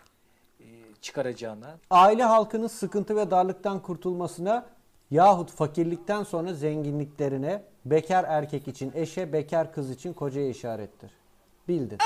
[0.61, 0.67] e,
[1.03, 4.67] çıkaracağına, Aile halkının sıkıntı ve darlıktan kurtulmasına
[5.11, 11.11] yahut fakirlikten sonra zenginliklerine bekar erkek için eşe, bekar kız için kocaya işarettir.
[11.69, 11.99] Bildin.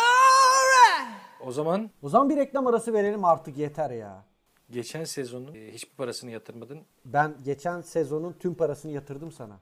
[1.47, 4.25] o zaman O zaman bir reklam arası verelim artık yeter ya.
[4.71, 6.79] geçen sezonun e, hiçbir parasını yatırmadın.
[7.05, 9.57] Ben geçen sezonun tüm parasını yatırdım sana.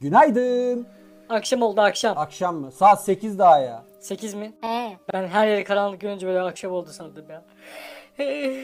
[0.00, 0.86] Günaydın.
[1.28, 2.18] Akşam oldu akşam.
[2.18, 2.72] Akşam mı?
[2.72, 3.84] Saat 8 daha ya.
[4.00, 4.52] 8 mi?
[5.12, 7.44] Ben her yeri karanlık görünce böyle akşam oldu sandım ya.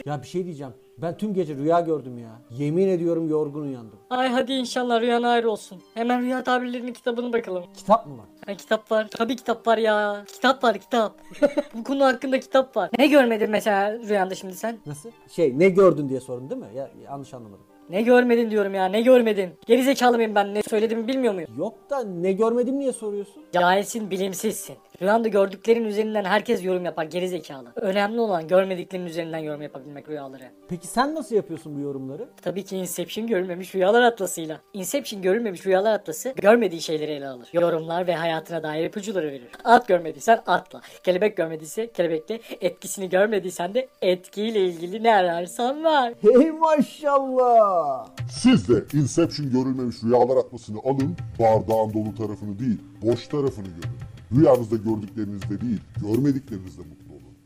[0.05, 0.73] Ya bir şey diyeceğim.
[0.97, 2.29] Ben tüm gece rüya gördüm ya.
[2.49, 3.99] Yemin ediyorum yorgun uyandım.
[4.09, 5.81] Ay hadi inşallah rüyan ayrı olsun.
[5.93, 7.63] Hemen rüya tabirlerinin kitabını bakalım.
[7.77, 8.25] Kitap mı var?
[8.45, 9.07] Ha, kitap var.
[9.11, 10.23] Tabii kitap var ya.
[10.27, 11.15] Kitap var kitap.
[11.73, 12.89] Bu konu hakkında kitap var.
[12.99, 14.77] Ne görmedin mesela rüyanda şimdi sen?
[14.85, 15.09] Nasıl?
[15.31, 16.67] Şey ne gördün diye sorun değil mi?
[16.75, 17.65] Ya, yanlış anlamadım.
[17.89, 19.49] Ne görmedin diyorum ya ne görmedin.
[19.65, 21.49] Gerizekalı mıyım ben ne söylediğimi bilmiyor muyum?
[21.57, 23.43] Yok da ne görmedim niye soruyorsun?
[23.53, 24.75] Cahilsin bilimsizsin.
[25.01, 27.71] Rüyanda gördüklerin üzerinden herkes yorum yapar gerizekalı.
[27.75, 30.43] Önemli olan görmediklerin üzerinden yorum yapabilmek rüyaları.
[30.69, 32.29] Peki sen nasıl yapıyorsun bu yorumları?
[32.41, 34.61] Tabii ki Inception görülmemiş rüyalar atlasıyla.
[34.73, 37.47] Inception görülmemiş rüyalar atlası görmediği şeyleri ele alır.
[37.53, 39.47] Yorumlar ve hayatına dair ipuçları verir.
[39.63, 40.81] At görmediysen atla.
[41.03, 42.39] Kelebek görmediyse kelebekle.
[42.61, 46.13] Etkisini görmediysen de etkiyle ilgili ne ararsan var.
[46.33, 48.07] Hey maşallah.
[48.31, 54.12] Siz de Inception görülmemiş rüyalar atmasını alın, bardağın dolu tarafını değil, boş tarafını görün.
[54.35, 57.37] Rüyanızda gördüklerinizde değil, görmediklerinizde mutlu olun.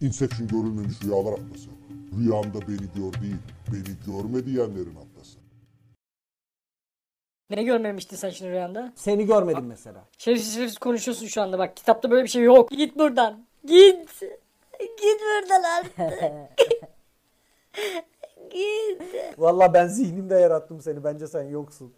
[0.00, 1.70] Inception görülmemiş rüyalar atması.
[2.18, 3.36] Rüyanda beni gör değil,
[3.72, 5.38] beni görme diyenlerin atlası.
[7.50, 8.92] Ne görmemiştin sen şimdi rüyanda?
[8.96, 10.04] Seni görmedim mesela.
[10.18, 11.76] Şerefsiz şerefsiz konuşuyorsun şu anda bak.
[11.76, 12.70] Kitapta böyle bir şey yok.
[12.70, 13.44] Git buradan.
[13.64, 14.20] Git.
[14.80, 15.96] Git buradan artık.
[18.50, 19.02] Git.
[19.38, 21.04] Vallahi ben zihnimde yarattım seni.
[21.04, 21.92] Bence sen yoksun.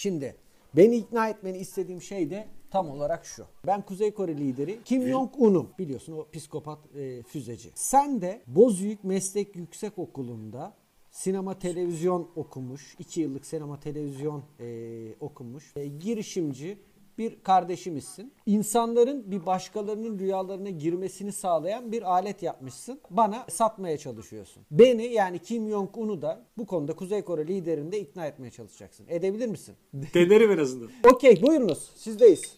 [0.00, 0.36] Şimdi
[0.76, 3.46] beni ikna etmeni istediğim şey de tam olarak şu.
[3.66, 5.68] Ben Kuzey Kore lideri Kim Jong-un'um.
[5.78, 7.70] Biliyorsun o psikopat e, füzeci.
[7.74, 10.74] Sen de Bozüyük Meslek Yüksek Okulu'nda
[11.10, 12.96] sinema televizyon okumuş.
[12.98, 15.76] 2 yıllık sinema televizyon e, okumuş.
[15.76, 16.78] E, girişimci
[17.20, 18.32] bir kardeşimizsin.
[18.46, 23.00] İnsanların bir başkalarının rüyalarına girmesini sağlayan bir alet yapmışsın.
[23.10, 24.62] Bana satmaya çalışıyorsun.
[24.70, 29.06] Beni yani Kim Jong-un'u da bu konuda Kuzey Kore liderini de ikna etmeye çalışacaksın.
[29.08, 29.74] Edebilir misin?
[29.94, 30.90] Denerim en azından.
[31.12, 31.90] Okey buyurunuz.
[31.96, 32.56] Sizdeyiz.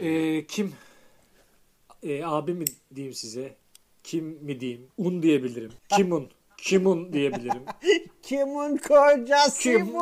[0.00, 0.72] Ee, kim?
[2.02, 2.64] Ee, abi mi
[2.94, 3.54] diyeyim size?
[4.04, 4.86] Kim mi diyeyim?
[4.98, 5.72] Un diyebilirim.
[5.96, 6.28] Kimun?
[6.62, 7.62] Kimun diyebilirim.
[8.22, 9.88] Kimin kocası Kim?
[9.94, 10.00] bu?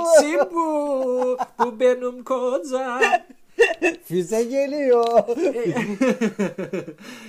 [0.54, 1.38] bu?
[1.58, 3.00] Bu benim kocam.
[4.04, 5.04] Füze geliyor.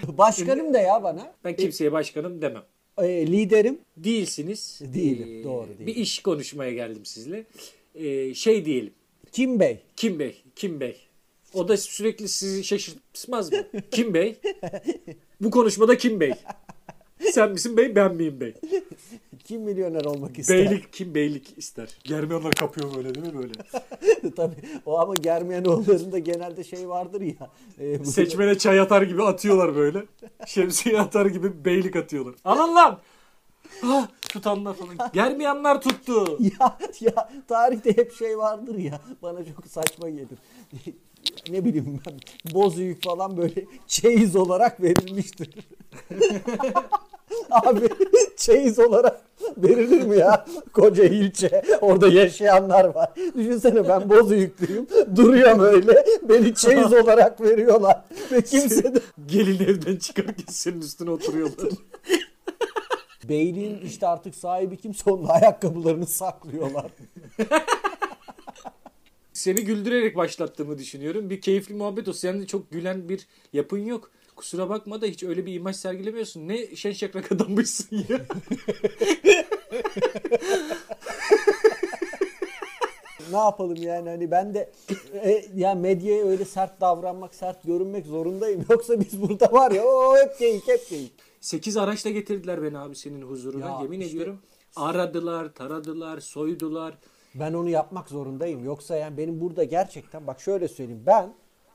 [0.08, 1.34] Başkanım da ya bana.
[1.44, 2.64] Ben kimseye başkanım demem.
[2.98, 3.80] E, liderim.
[3.98, 4.82] Değilsiniz.
[4.94, 5.88] Değilim, Ee, doğru değilim.
[5.88, 7.44] Bir iş konuşmaya geldim sizle.
[7.96, 8.94] Ee, şey diyelim.
[9.32, 9.80] Kim Bey?
[9.96, 10.44] Kim Bey?
[10.56, 10.98] Kim Bey?
[11.54, 13.58] O da sürekli sizi şaşırtmaz mı?
[13.92, 14.36] Kim Bey?
[15.42, 16.34] Bu konuşmada Kim Bey?
[17.32, 18.54] Sen misin bey ben miyim bey?
[19.44, 20.58] Kim milyoner olmak ister?
[20.58, 21.90] Beylik kim beylik ister?
[22.04, 23.54] Germiyorlar kapıyor böyle değil mi böyle?
[24.36, 24.56] Tabii.
[24.86, 27.50] O ama Germiyanoğulları'nda genelde şey vardır ya.
[27.80, 30.04] e, bu- Seçmene çay atar gibi atıyorlar böyle.
[30.48, 32.36] Şemsiye atar gibi beylik atıyorlar.
[32.46, 33.00] Alın lan!
[33.84, 34.96] Ah, tutanlar falan.
[35.14, 36.38] Germiyanlar tuttu.
[36.60, 40.38] ya ya tarihte hep şey vardır ya bana çok saçma gelir.
[41.50, 42.14] ne bileyim ben
[42.54, 45.50] bozüyük falan böyle çeyiz olarak verilmiştir.
[47.52, 47.90] Abi
[48.38, 49.22] çeyiz olarak
[49.58, 50.46] verilir mi ya?
[50.74, 53.14] Koca ilçe orada yaşayanlar var.
[53.38, 54.88] Düşünsene ben bozüyüklüyüm.
[55.16, 56.06] Duruyorum öyle.
[56.24, 58.02] Beni çeyiz olarak veriyorlar.
[58.32, 61.70] Ve kimse de Gelin evden çıkarken senin üstüne oturuyorlar.
[63.30, 66.92] Beyliğin işte artık sahibi kimse onun ayakkabılarını saklıyorlar.
[69.34, 71.30] Seni güldürerek başlattığımı düşünüyorum.
[71.30, 72.14] Bir keyifli muhabbet o.
[72.14, 74.12] Senin de çok gülen bir yapın yok.
[74.40, 76.48] Kusura bakma da hiç öyle bir imaj sergilemiyorsun.
[76.48, 78.20] Ne şen şakrak adammışsın ya.
[83.32, 84.72] ne yapalım yani hani ben de
[85.14, 88.66] e, ya medyaya öyle sert davranmak, sert görünmek zorundayım.
[88.70, 91.12] Yoksa biz burada var ya o hep geyik hep geyik.
[91.42, 93.66] 8 araçla getirdiler beni abi senin huzuruna.
[93.66, 94.40] Ya Yemin işte- ediyorum.
[94.76, 96.98] Aradılar, taradılar, soydular.
[97.36, 98.66] Ben onu yapmak zorundayım.
[98.66, 101.34] Yoksa yani benim burada gerçekten bak şöyle söyleyeyim ben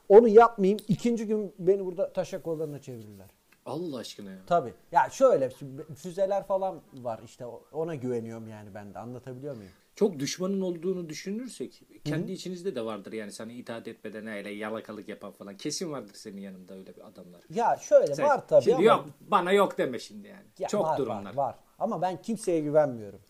[0.09, 3.31] onu yapmayayım ikinci gün beni burada taşak olanına çevirirler.
[3.67, 4.39] Allah aşkına ya.
[4.47, 4.75] Tabii.
[4.93, 5.51] Ya şöyle
[5.97, 9.71] füzeler falan var işte ona güveniyorum yani ben de anlatabiliyor muyum?
[9.95, 15.33] Çok düşmanın olduğunu düşünürsek kendi içinizde de vardır yani sana itaat etmeden öyle yalakalık yapan
[15.33, 15.57] falan.
[15.57, 17.43] Kesin vardır senin yanında öyle bir adamlar.
[17.51, 20.47] Ya şöyle Sen- var tabii şimdi ama yok bana yok deme şimdi yani.
[20.59, 21.35] Ya Çoktur var, onlar.
[21.35, 21.55] Var, var.
[21.79, 23.21] Ama ben kimseye güvenmiyorum.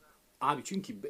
[0.40, 1.00] Abi çünkü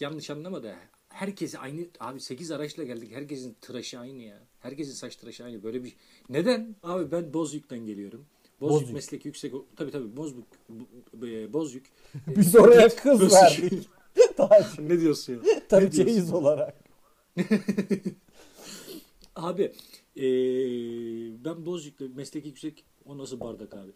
[0.00, 0.74] yanlış anlama da
[1.08, 3.12] herkes aynı abi 8 araçla geldik.
[3.14, 4.38] Herkesin tıraşı aynı ya.
[4.60, 5.62] Herkesin saç tıraşı aynı.
[5.62, 5.92] Böyle bir
[6.28, 6.76] neden?
[6.82, 8.26] Abi ben Bozüyük'ten geliyorum.
[8.60, 8.94] Bozüyük, Bozüyük.
[8.94, 10.44] meslek yüksek tabii tabii Bozüyük
[11.22, 11.86] e, Bozüyük.
[12.36, 13.88] Biz oraya kız verdik.
[14.78, 15.40] Ne diyorsun ya?
[15.68, 16.12] tabii Ne diyorsun?
[16.12, 16.74] çeyiz olarak.
[19.36, 19.72] Abi
[20.16, 23.90] eee, ben Bozüyük'te meslek yüksek o nasıl bardak abi?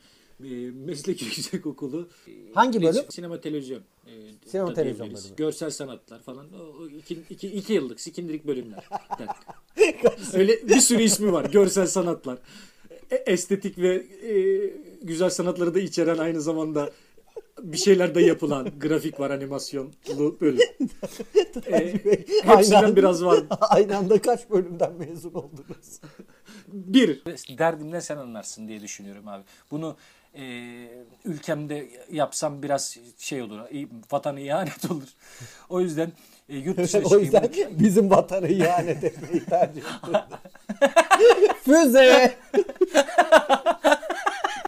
[0.45, 2.09] Eee, meslek yüksek okulu.
[2.55, 3.05] Hangi bölüm?
[3.09, 3.81] Sinema televizyon.
[4.07, 4.13] eee,
[4.47, 5.37] Sinema televizyon bölümü.
[5.37, 6.47] Görsel sanatlar falan.
[6.61, 8.85] O, o iki, iki, iki yıllık sikindirik bölümler.
[10.35, 11.45] Öyle bir sürü ismi var.
[11.45, 12.39] Görsel sanatlar.
[13.11, 16.91] E- estetik ve eee, güzel sanatları da içeren aynı zamanda
[17.63, 20.61] bir şeyler de yapılan grafik var animasyonlu bölüm.
[21.67, 22.01] Eee,
[22.45, 22.97] hepsinden Aynen.
[22.97, 23.45] biraz var.
[23.61, 26.01] Aynı anda kaç bölümden mezun oldunuz?
[26.69, 27.23] Bir.
[27.59, 29.45] Derdimden sen anlarsın diye düşünüyorum abi.
[29.71, 29.97] Bunu
[30.35, 30.43] e,
[31.25, 33.61] ülkemde yapsam biraz şey olur.
[34.13, 35.09] Vatana ihanet olur.
[35.69, 36.13] O yüzden
[36.49, 40.39] e, yurt dışına o yüzden bizim vatanı ihanet etmeyi tercih ettim.
[41.65, 42.39] Füze!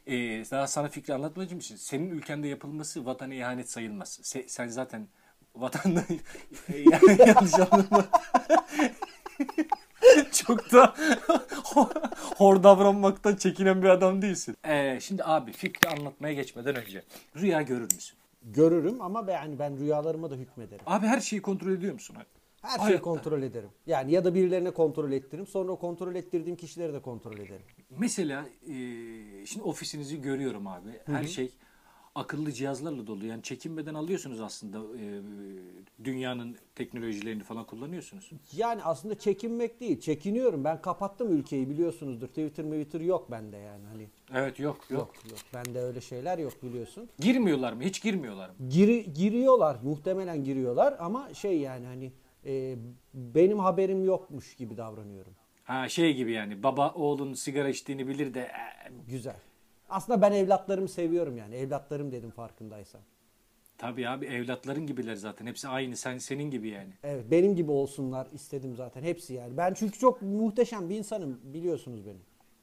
[0.06, 0.16] E,
[0.50, 4.20] daha sana fikri anlatmacım için senin ülkende yapılması vatana ihanet sayılmaz.
[4.22, 5.08] Se- sen zaten
[5.56, 6.04] vatanda
[6.68, 8.06] yani yanlış anlama.
[10.32, 10.94] Çok da
[12.36, 14.56] hor davranmaktan çekinen bir adam değilsin.
[14.64, 17.02] E, şimdi abi fikri anlatmaya geçmeden önce
[17.36, 18.16] rüya görür müsün?
[18.42, 20.84] Görürüm ama ben, yani ben rüyalarıma da hükmederim.
[20.86, 22.16] Abi her şeyi kontrol ediyor musun?
[22.62, 23.02] Her şeyi Hayatta.
[23.02, 23.68] kontrol ederim.
[23.86, 25.46] Yani ya da birilerine kontrol ettiririm.
[25.46, 27.62] Sonra o kontrol ettirdiğim kişileri de kontrol ederim.
[27.98, 28.74] Mesela e,
[29.46, 30.88] şimdi ofisinizi görüyorum abi.
[31.06, 31.50] Her şey
[32.14, 33.26] akıllı cihazlarla dolu.
[33.26, 35.20] Yani çekinmeden alıyorsunuz aslında e,
[36.04, 38.30] dünyanın teknolojilerini falan kullanıyorsunuz.
[38.56, 40.00] Yani aslında çekinmek değil.
[40.00, 40.64] Çekiniyorum.
[40.64, 42.28] Ben kapattım ülkeyi biliyorsunuzdur.
[42.28, 43.84] Twitter Twitter yok bende yani.
[43.86, 45.00] Hani Evet yok yok.
[45.00, 45.38] yok yok.
[45.54, 47.08] Bende öyle şeyler yok biliyorsun.
[47.18, 47.82] Girmiyorlar mı?
[47.82, 48.54] Hiç girmiyorlar mı?
[48.70, 49.76] Giri, giriyorlar.
[49.82, 52.12] Muhtemelen giriyorlar ama şey yani hani
[52.46, 52.76] e,
[53.14, 55.32] benim haberim yokmuş gibi davranıyorum.
[55.64, 58.52] Ha şey gibi yani baba oğlun sigara içtiğini bilir de e,
[59.08, 59.36] Güzel.
[59.92, 61.54] Aslında ben evlatlarımı seviyorum yani.
[61.54, 63.00] Evlatlarım dedim farkındaysan.
[63.78, 65.46] tabii abi evlatların gibiler zaten.
[65.46, 66.92] Hepsi aynı sen senin gibi yani.
[67.02, 69.56] Evet benim gibi olsunlar istedim zaten hepsi yani.
[69.56, 72.18] Ben çünkü çok muhteşem bir insanım biliyorsunuz beni.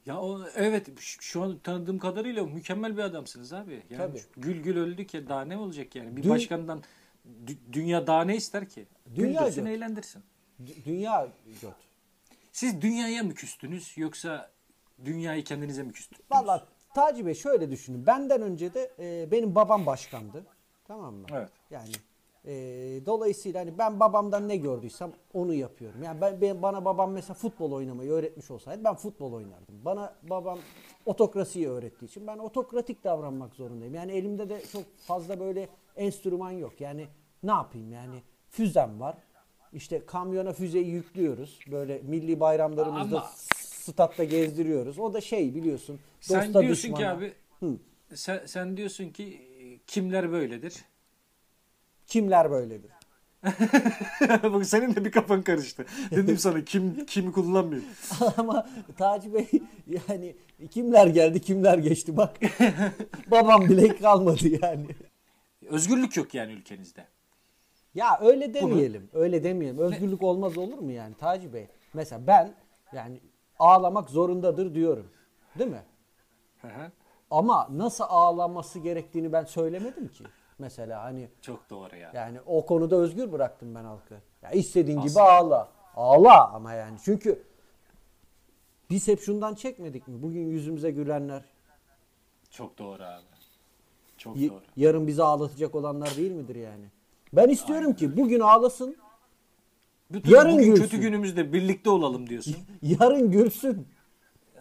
[0.06, 3.82] Ya o evet şu an tanıdığım kadarıyla mükemmel bir adamsınız abi.
[3.90, 4.20] Yani Tabii.
[4.36, 6.16] gül gül öldük ya daha ne olacak yani?
[6.16, 6.82] Bir Dün- başkandan
[7.46, 8.86] dü- dünya daha ne ister ki?
[9.14, 9.74] Dünya Güldürsün, göt.
[9.76, 10.22] eğlendirsin.
[10.58, 11.28] D- dünya
[11.62, 11.72] göt.
[12.52, 14.50] Siz dünyaya mı küstünüz yoksa
[15.04, 16.20] dünyayı kendinize mi küstünüz?
[16.30, 18.06] Valla Taci Bey şöyle düşünün.
[18.06, 20.44] Benden önce de e, benim babam başkandı.
[20.84, 21.26] Tamam mı?
[21.32, 21.48] Evet.
[21.70, 21.90] Yani
[22.44, 22.52] e,
[23.06, 26.02] dolayısıyla hani ben babamdan ne gördüysem onu yapıyorum.
[26.02, 29.84] Yani ben, ben- bana babam mesela futbol oynamayı öğretmiş olsaydı ben futbol oynardım.
[29.84, 30.58] Bana babam
[31.06, 33.94] otokrasiyi öğrettiği için ben otokratik davranmak zorundayım.
[33.94, 36.80] Yani elimde de çok fazla böyle enstrüman yok.
[36.80, 37.08] Yani
[37.42, 39.16] ne yapayım yani füzem var.
[39.72, 41.58] İşte kamyona füzeyi yüklüyoruz.
[41.70, 43.30] Böyle milli bayramlarımızda Ama-
[43.92, 44.98] statta gezdiriyoruz.
[44.98, 46.00] O da şey biliyorsun.
[46.20, 47.12] Sen dosta diyorsun ki düşmana.
[47.12, 47.32] abi
[48.14, 49.24] sen, sen diyorsun ki
[49.60, 50.74] e, kimler böyledir?
[52.06, 52.90] Kimler böyledir?
[54.42, 55.86] Bak senin de bir kafan karıştı.
[56.10, 57.82] Dedim sana kim kimi kullanmıyor.
[58.36, 58.68] Ama
[58.98, 59.48] Taci Bey
[60.08, 60.36] yani
[60.70, 62.36] kimler geldi kimler geçti bak.
[63.30, 64.86] Babam bile kalmadı yani.
[65.66, 67.06] Özgürlük yok yani ülkenizde.
[67.94, 69.10] Ya öyle demeyelim.
[69.12, 69.78] Öyle demeyelim.
[69.78, 71.66] Özgürlük olmaz olur mu yani Taci Bey?
[71.94, 72.54] Mesela ben
[72.92, 73.20] yani
[73.60, 75.10] ağlamak zorundadır diyorum.
[75.58, 75.82] Değil mi?
[77.30, 80.24] Ama nasıl ağlaması gerektiğini ben söylemedim ki.
[80.58, 82.10] Mesela hani Çok doğru ya.
[82.14, 84.14] yani o konuda özgür bıraktım ben halkı.
[84.42, 85.68] Ya istediğin gibi ağla.
[85.96, 86.96] Ağla ama yani.
[87.04, 87.42] Çünkü
[88.90, 90.22] biz hep şundan çekmedik mi?
[90.22, 91.42] Bugün yüzümüze gülenler
[92.50, 93.24] Çok doğru abi.
[94.16, 94.60] Çok y- doğru.
[94.76, 96.84] yarın bizi ağlatacak olanlar değil midir yani?
[97.32, 98.96] Ben istiyorum ki bugün ağlasın,
[100.10, 100.82] Bütün Yarın bugün gülsün.
[100.82, 102.56] kötü günümüzde birlikte olalım diyorsun.
[102.82, 103.86] yarın gülsün.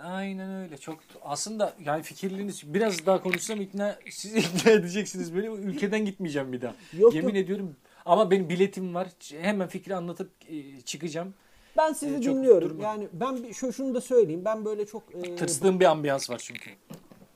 [0.03, 0.77] Aynen öyle.
[0.77, 5.45] Çok aslında yani fikirleriniz biraz daha konuşsam ikna siz ikna edeceksiniz beni.
[5.47, 6.75] Ülkeden gitmeyeceğim bir daha.
[6.97, 7.37] Yok, Yemin yok.
[7.37, 7.75] ediyorum.
[8.05, 9.07] Ama benim biletim var.
[9.41, 11.33] Hemen fikri anlatıp e, çıkacağım.
[11.77, 12.69] Ben sizi Ee, dinliyorum.
[12.69, 12.83] durma.
[12.83, 14.41] Yani ben şu şunu da söyleyeyim.
[14.45, 16.69] Ben böyle çok e, Tırstığım bir ambiyans var çünkü.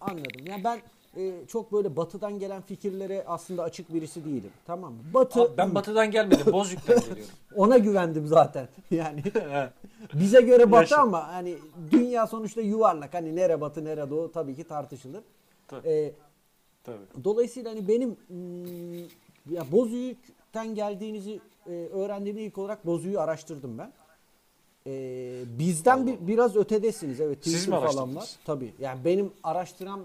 [0.02, 0.46] anladım.
[0.48, 0.80] Yani ben
[1.18, 4.52] e, çok böyle batıdan gelen fikirlere aslında açık birisi değilim.
[4.66, 5.00] Tamam mı?
[5.14, 6.54] Batı Abi ben batıdan gelmedim.
[6.54, 7.26] Bozüyük'ten geliyorum.
[7.56, 8.68] ona güvendim zaten.
[8.92, 9.24] Yani
[10.14, 10.98] bize göre batı Yaşa.
[10.98, 11.58] ama hani
[11.92, 13.14] dünya sonuçta yuvarlak.
[13.14, 15.24] Hani nere batı nere doğu tabii ki tartışılır.
[15.68, 15.90] Tabii.
[15.90, 16.14] E,
[16.84, 17.24] Tabii.
[17.24, 23.94] Dolayısıyla hani benim hmm, ya Bozüyük'ten geldiğinizi e, öğrendiğimde ilk olarak Bozüyük'ü araştırdım ben.
[24.88, 27.38] E, bizden bir, biraz ötedesiniz evet.
[27.42, 28.30] Siz mi falan var.
[28.46, 28.74] Tabii.
[28.80, 30.02] Yani benim araştıran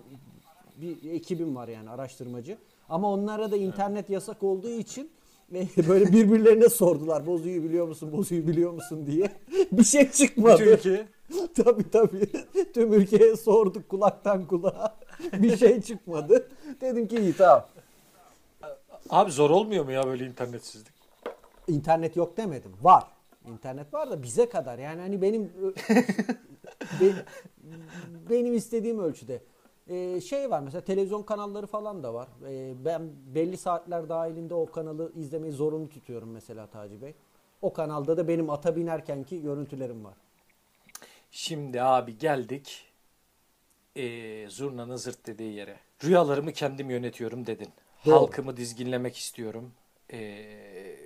[0.81, 2.59] bir ekibim var yani araştırmacı.
[2.89, 5.11] Ama onlara da internet yasak olduğu için
[5.55, 7.27] e, böyle birbirlerine sordular.
[7.27, 8.13] Bozüyük'ü biliyor musun?
[8.13, 9.31] Bozüyük'ü biliyor musun diye.
[9.73, 10.61] bir şey çıkmadı.
[10.61, 11.07] Bütün ülke.
[11.55, 12.27] tabii tabii.
[12.75, 14.97] Tüm ülkeye sorduk kulaktan kulağa.
[15.33, 16.49] bir şey çıkmadı.
[16.81, 17.67] Dedim ki iyi tamam.
[19.11, 20.93] Abi zor olmuyor mu ya böyle internetsizlik?
[21.69, 22.73] İnternet yok demedim.
[22.83, 23.05] Var.
[23.47, 24.79] İnternet var da bize kadar.
[24.79, 25.53] Yani hani benim
[27.01, 27.25] be-
[28.31, 29.43] benim istediğim ölçüde.
[29.89, 32.29] Ee, şey var mesela televizyon kanalları falan da var.
[32.49, 37.15] Ee, ben belli saatler dahilinde o kanalı izlemeyi zorunlu tutuyorum mesela Taci Bey.
[37.63, 40.15] O kanalda da benim ata binerkenki görüntülerim var.
[41.31, 42.85] Şimdi abi geldik.
[43.97, 45.77] Ee, zurnanın zırt dediği yere.
[46.05, 47.69] Rüyalarımı kendim yönetiyorum dedin.
[48.07, 48.15] Doğru.
[48.15, 49.73] Halkımı dizginlemek istiyorum.
[50.13, 50.97] Ee,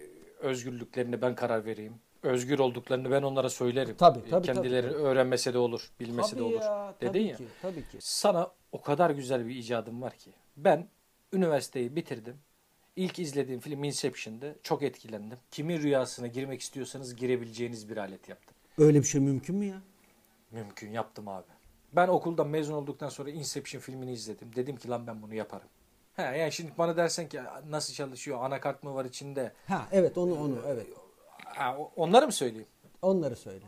[0.40, 1.94] özgürlüklerine ben karar vereyim.
[2.22, 3.96] Özgür olduklarını ben onlara söylerim.
[3.96, 4.96] Tabii, tabii, Kendileri tabii.
[5.02, 6.60] öğrenmese de olur, bilmese Tabii de olur.
[6.62, 7.36] ya, dedin tabii ya.
[7.36, 7.96] ki, tabii ki.
[8.00, 10.30] Sana o kadar güzel bir icadım var ki.
[10.56, 10.88] Ben
[11.32, 12.36] üniversiteyi bitirdim.
[12.96, 14.58] İlk izlediğim film Inception'dı.
[14.62, 15.38] Çok etkilendim.
[15.50, 18.56] Kimin rüyasına girmek istiyorsanız girebileceğiniz bir alet yaptım.
[18.78, 19.82] Öyle bir şey mümkün mü ya?
[20.50, 21.46] Mümkün yaptım abi.
[21.92, 24.50] Ben okuldan mezun olduktan sonra Inception filmini izledim.
[24.56, 25.68] Dedim ki lan ben bunu yaparım.
[26.14, 28.38] He yani şimdi bana dersen ki nasıl çalışıyor?
[28.44, 29.52] Anakart mı var içinde?
[29.68, 30.86] Ha evet onu onu evet.
[31.44, 32.66] Ha, onları mı söyleyeyim?
[33.02, 33.64] Onları söyle.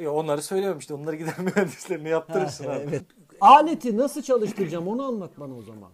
[0.00, 0.94] Yok onları söylemiyorum işte.
[0.94, 2.82] Onları gider mühendislerine yaptırırsın Ha, abi.
[2.88, 3.02] evet.
[3.42, 5.90] Aleti nasıl çalıştıracağım onu anlat bana o zaman.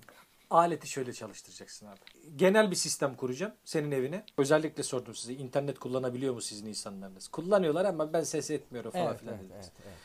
[0.51, 1.99] Aleti şöyle çalıştıracaksın abi.
[2.37, 4.25] Genel bir sistem kuracağım senin evine.
[4.39, 7.29] Özellikle sordum size internet kullanabiliyor mu sizin insanlarınız?
[7.29, 9.67] Kullanıyorlar ama ben ses etmiyorum falan Evet, filan evet, dediniz.
[9.67, 9.97] evet, evet.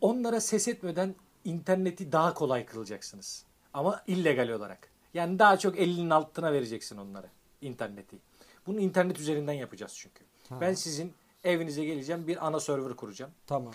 [0.00, 3.44] Onlara ses etmeden interneti daha kolay kılacaksınız.
[3.74, 4.88] Ama illegal olarak.
[5.14, 7.26] Yani daha çok elinin altına vereceksin onları
[7.60, 8.18] interneti.
[8.66, 10.24] Bunu internet üzerinden yapacağız çünkü.
[10.60, 11.12] Ben sizin
[11.44, 13.32] evinize geleceğim bir ana server kuracağım.
[13.46, 13.74] Tamam.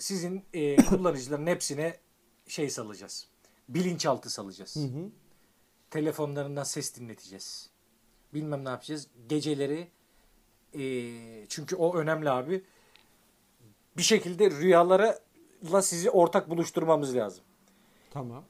[0.00, 1.96] Sizin e, kullanıcıların hepsine
[2.46, 3.28] şey salacağız.
[3.68, 4.76] Bilinçaltı salacağız.
[5.90, 7.70] Telefonlarından ses dinleteceğiz.
[8.34, 9.08] Bilmem ne yapacağız.
[9.28, 9.88] Geceleri
[10.74, 10.82] e,
[11.48, 12.64] çünkü o önemli abi.
[13.96, 17.44] Bir şekilde rüyalarla sizi ortak buluşturmamız lazım.
[18.10, 18.44] Tamam.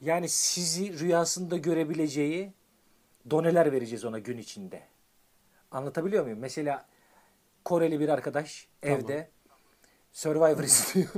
[0.00, 2.52] Yani sizi rüyasında görebileceği
[3.30, 4.82] doneler vereceğiz ona gün içinde.
[5.70, 6.38] Anlatabiliyor muyum?
[6.38, 6.88] Mesela
[7.64, 9.30] Koreli bir arkadaş evde
[10.12, 11.08] Survivor izliyor.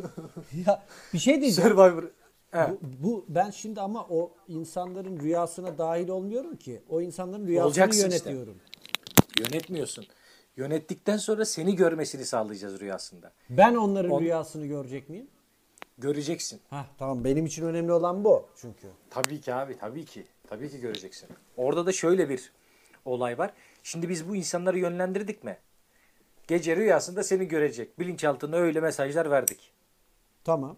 [0.66, 0.82] Ya
[1.12, 1.70] bir şey diyeceğim.
[1.70, 2.02] Survivor.
[2.50, 2.70] He.
[2.70, 6.82] Bu, bu ben şimdi ama o insanların rüyasına dahil olmuyorum ki.
[6.88, 8.30] O insanların rüyasını Olacaksın işte.
[8.30, 8.60] yönetiyorum.
[9.40, 10.06] Yönetmiyorsun.
[10.56, 13.32] Yönettikten sonra seni görmesini sağlayacağız rüyasında.
[13.50, 15.26] Ben onların On- rüyasını görecek miyim?
[15.98, 16.60] Göreceksin.
[16.70, 18.86] Hah tamam benim için önemli olan bu çünkü.
[19.10, 20.26] Tabii ki abi tabii ki.
[20.48, 21.28] Tabii ki göreceksin.
[21.56, 22.52] Orada da şöyle bir
[23.04, 23.52] olay var.
[23.82, 25.56] Şimdi biz bu insanları yönlendirdik mi?
[26.50, 27.98] Gece rüyasında seni görecek.
[27.98, 29.72] Bilinçaltına öyle mesajlar verdik.
[30.44, 30.76] Tamam.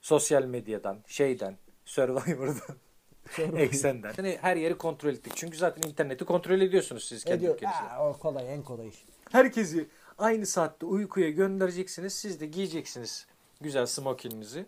[0.00, 2.76] Sosyal medyadan, şeyden, Survivor'dan,
[3.58, 4.14] Exxen'den.
[4.18, 5.32] Yani her yeri kontrol ettik.
[5.36, 7.54] Çünkü zaten interneti kontrol ediyorsunuz siz kendi Ediyor.
[7.54, 7.78] ülkenizde.
[7.78, 9.04] Ha, o kolay en kolay iş.
[9.32, 12.14] Herkesi aynı saatte uykuya göndereceksiniz.
[12.14, 13.26] Siz de giyeceksiniz
[13.60, 14.66] güzel smokinginizi.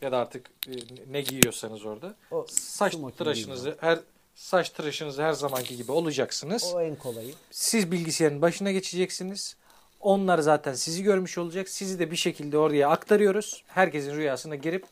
[0.00, 0.72] Ya da artık e,
[1.10, 2.14] ne giyiyorsanız orada.
[2.30, 3.98] O Saç tıraşınızı her
[4.38, 6.72] saç tıraşınızı her zamanki gibi olacaksınız.
[6.74, 7.34] O en kolayı.
[7.50, 9.56] Siz bilgisayarın başına geçeceksiniz.
[10.00, 11.68] Onlar zaten sizi görmüş olacak.
[11.68, 13.62] Sizi de bir şekilde oraya aktarıyoruz.
[13.66, 14.84] Herkesin rüyasına girip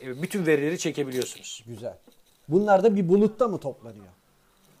[0.00, 1.64] e, bütün verileri çekebiliyorsunuz.
[1.66, 1.94] Güzel.
[2.48, 4.06] Bunlar da bir bulutta mı toplanıyor?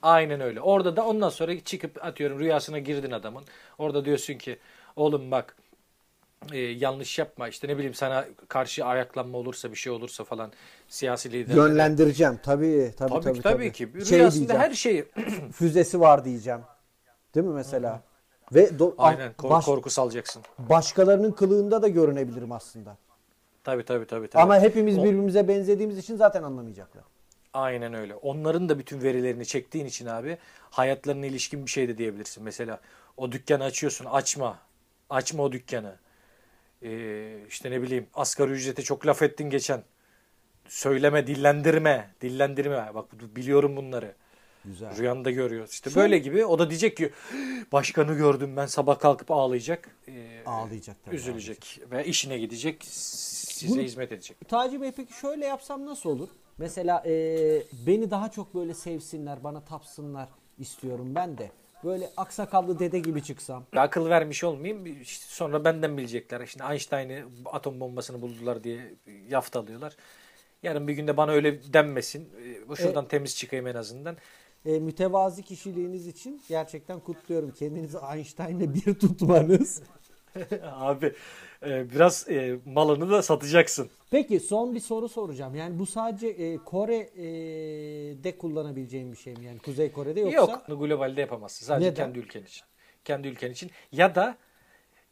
[0.02, 0.60] Aynen öyle.
[0.60, 3.44] Orada da ondan sonra çıkıp atıyorum rüyasına girdin adamın.
[3.78, 4.58] Orada diyorsun ki
[4.96, 5.56] oğlum bak
[6.52, 10.52] e, yanlış yapma işte ne bileyim sana karşı ayaklanma olursa bir şey olursa falan
[10.88, 11.54] siyasi lider.
[11.54, 12.40] Yönlendireceğim.
[12.42, 13.40] Tabii tabii Tabii, tabii.
[13.42, 13.88] tabii ki.
[14.08, 15.04] Şey Rüyasında her şeyi.
[15.52, 16.60] Füzesi var diyeceğim.
[17.34, 18.02] Değil mi mesela?
[18.54, 20.42] Ve do- Aynen kor- baş- korku salacaksın.
[20.58, 22.96] başkalarının kılığında da görünebilirim aslında.
[23.64, 24.28] Tabii tabii tabii.
[24.28, 24.42] tabii.
[24.42, 27.04] Ama hepimiz birbirimize benzediğimiz için zaten anlamayacaklar.
[27.54, 28.14] Aynen öyle.
[28.14, 30.38] Onların da bütün verilerini çektiğin için abi
[30.70, 32.44] hayatlarına ilişkin bir şey de diyebilirsin.
[32.44, 32.80] Mesela
[33.16, 34.58] o dükkanı açıyorsun açma.
[35.10, 35.94] Açma o dükkanı.
[36.82, 39.82] Ee, işte ne bileyim asgari ücrete çok laf ettin geçen.
[40.68, 42.14] Söyleme, dillendirme.
[42.20, 42.90] Dillendirme.
[42.94, 44.14] Bak biliyorum bunları.
[44.64, 44.96] Güzel.
[44.98, 45.68] Rüyanda görüyor.
[45.70, 46.44] İşte böyle gibi.
[46.46, 47.12] O da diyecek ki
[47.72, 49.88] başkanı gördüm ben sabah kalkıp ağlayacak.
[50.08, 51.80] Ee, Ağlayacak tabii, Üzülecek.
[51.90, 52.84] Ve işine gidecek.
[52.84, 54.36] Size Bunu- hizmet edecek.
[54.48, 56.28] Taci Bey peki şöyle yapsam nasıl olur?
[56.58, 61.50] Mesela eee, beni daha çok böyle sevsinler, bana tapsınlar istiyorum ben de.
[61.84, 63.64] Böyle aksakallı dede gibi çıksam.
[63.76, 64.86] Akıl vermiş olmayayım.
[65.02, 66.46] İşte sonra benden bilecekler.
[66.46, 68.94] Şimdi Einstein'ı atom bombasını buldular diye
[69.28, 69.96] yaftalıyorlar.
[70.62, 72.28] Yarın bir günde bana öyle denmesin.
[72.72, 74.16] Ee, Şuradan temiz çıkayım en azından.
[74.64, 77.50] E, mütevazi kişiliğiniz için gerçekten kutluyorum.
[77.50, 79.82] Kendinizi Einstein'le bir tutmanız.
[80.62, 81.12] Abi
[81.62, 83.90] e, biraz e, malını da satacaksın.
[84.10, 85.54] Peki son bir soru soracağım.
[85.54, 89.44] Yani bu sadece e, Kore'de kullanabileceğim bir şey mi?
[89.44, 90.36] Yani Kuzey Kore'de yoksa?
[90.36, 90.80] Yok.
[90.80, 91.66] Globalde yapamazsın.
[91.66, 92.04] Sadece Neden?
[92.04, 92.64] kendi ülken için.
[93.04, 93.70] Kendi ülken için.
[93.92, 94.36] Ya da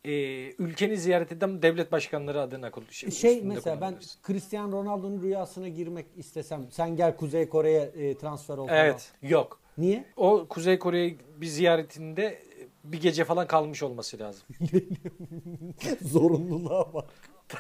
[0.05, 0.13] e,
[0.59, 3.95] ülkeni ziyaret eden devlet başkanları adına Şey üstünde mesela ben.
[4.27, 8.69] Cristiano Ronaldo'nun rüyasına girmek istesem sen gel Kuzey Kore'ye e, transfer ol.
[8.71, 9.13] Evet.
[9.23, 9.61] Yok.
[9.79, 10.05] Niye?
[10.17, 12.43] O Kuzey Kore'ye bir ziyaretinde
[12.85, 14.43] bir gece falan kalmış olması lazım.
[16.03, 17.11] Zorunluluğa bak.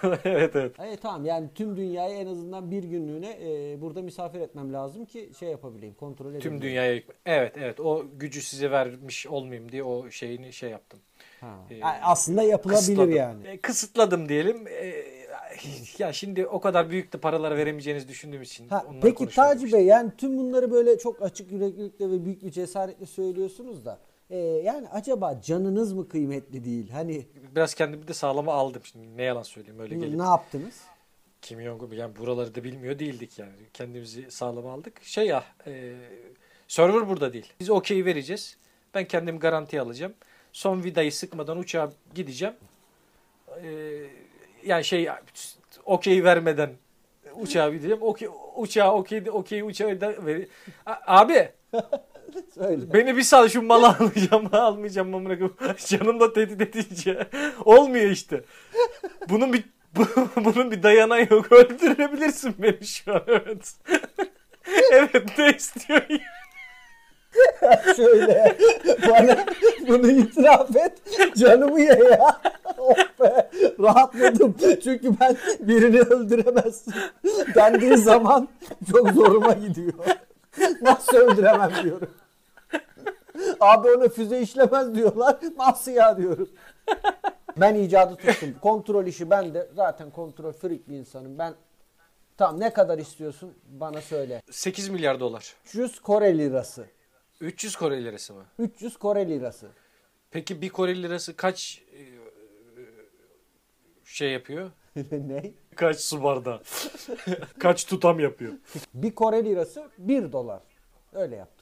[0.24, 0.76] evet evet.
[0.78, 5.30] Evet tamam yani tüm dünyayı en azından bir günlüğüne e, burada misafir etmem lazım ki
[5.38, 6.60] şey yapabileyim kontrol edebileyim.
[6.60, 11.00] Tüm dünyaya evet evet o gücü size vermiş olmayayım diye o şeyini şey yaptım.
[11.40, 11.54] Ha.
[11.70, 13.16] Ee, Yani aslında yapılabilir Kısıtladım.
[13.16, 13.46] yani.
[13.46, 14.66] E, kısıtladım diyelim.
[14.68, 15.04] E,
[15.98, 18.68] ya şimdi o kadar büyük de paralar veremeyeceğinizi düşündüğüm için.
[18.68, 19.78] Ha, peki Taci işte.
[19.78, 23.98] Bey yani tüm bunları böyle çok açık yüreklilikle ve büyük bir cesaretle söylüyorsunuz da
[24.30, 26.90] e, yani acaba canınız mı kıymetli değil?
[26.90, 29.16] Hani Biraz kendimi de sağlama aldım şimdi.
[29.16, 30.18] Ne yalan söyleyeyim öyle gelip.
[30.18, 30.80] ne yaptınız?
[31.42, 33.52] Kim Jong yani buraları da bilmiyor değildik yani.
[33.72, 35.02] Kendimizi sağlama aldık.
[35.02, 35.94] Şey ya e,
[36.68, 37.52] server burada değil.
[37.60, 38.56] Biz okey vereceğiz.
[38.94, 40.14] Ben kendim garanti alacağım.
[40.52, 42.54] Son vidayı sıkmadan uçağa gideceğim.
[43.62, 43.68] E,
[44.66, 45.08] yani şey
[45.84, 46.70] okey vermeden
[47.34, 48.02] uçağa gideceğim.
[48.02, 50.46] Okey, uçağa okey okey uçağı da ver.
[51.06, 51.48] Abi
[52.54, 52.92] Söyle.
[52.92, 55.56] Beni bir sal şu malı almayacağım almayacağım amına koyayım.
[55.86, 57.26] Canım da tehdit edince
[57.64, 58.44] olmuyor işte.
[59.28, 59.64] Bunun bir
[59.96, 61.52] bu- bunun bir dayanağı yok.
[61.52, 63.74] Öldürebilirsin beni şu an evet.
[64.92, 66.20] evet ne istiyorsun?
[67.96, 68.56] Şöyle
[69.08, 69.44] bana
[69.88, 70.92] bunu itiraf et
[71.36, 72.40] canımı ye ya.
[72.78, 74.56] oh be rahatladım.
[74.84, 76.94] Çünkü ben birini öldüremezsin
[77.54, 78.48] dendiği zaman
[78.92, 79.94] çok zoruma gidiyor.
[80.82, 82.08] Nasıl öldüremem diyorum.
[83.60, 85.38] Abi ona füze işlemez diyorlar.
[85.58, 86.48] Nasıl ya diyorum.
[87.56, 88.54] Ben icadı tuttum.
[88.62, 91.38] Kontrol işi ben de zaten kontrol freak bir insanım.
[91.38, 91.54] Ben
[92.36, 94.42] tamam ne kadar istiyorsun bana söyle.
[94.50, 95.54] 8 milyar dolar.
[95.64, 96.86] 300 Kore lirası.
[97.40, 98.44] 300 Kore lirası mı?
[98.58, 99.68] 300 Kore lirası.
[100.30, 102.02] Peki bir Kore lirası kaç e,
[104.04, 104.70] şey yapıyor?
[105.12, 105.52] ne?
[105.76, 106.62] Kaç su bardağı?
[107.58, 108.52] kaç tutam yapıyor?
[108.94, 110.60] Bir Kore lirası 1 dolar.
[111.12, 111.53] Öyle biz.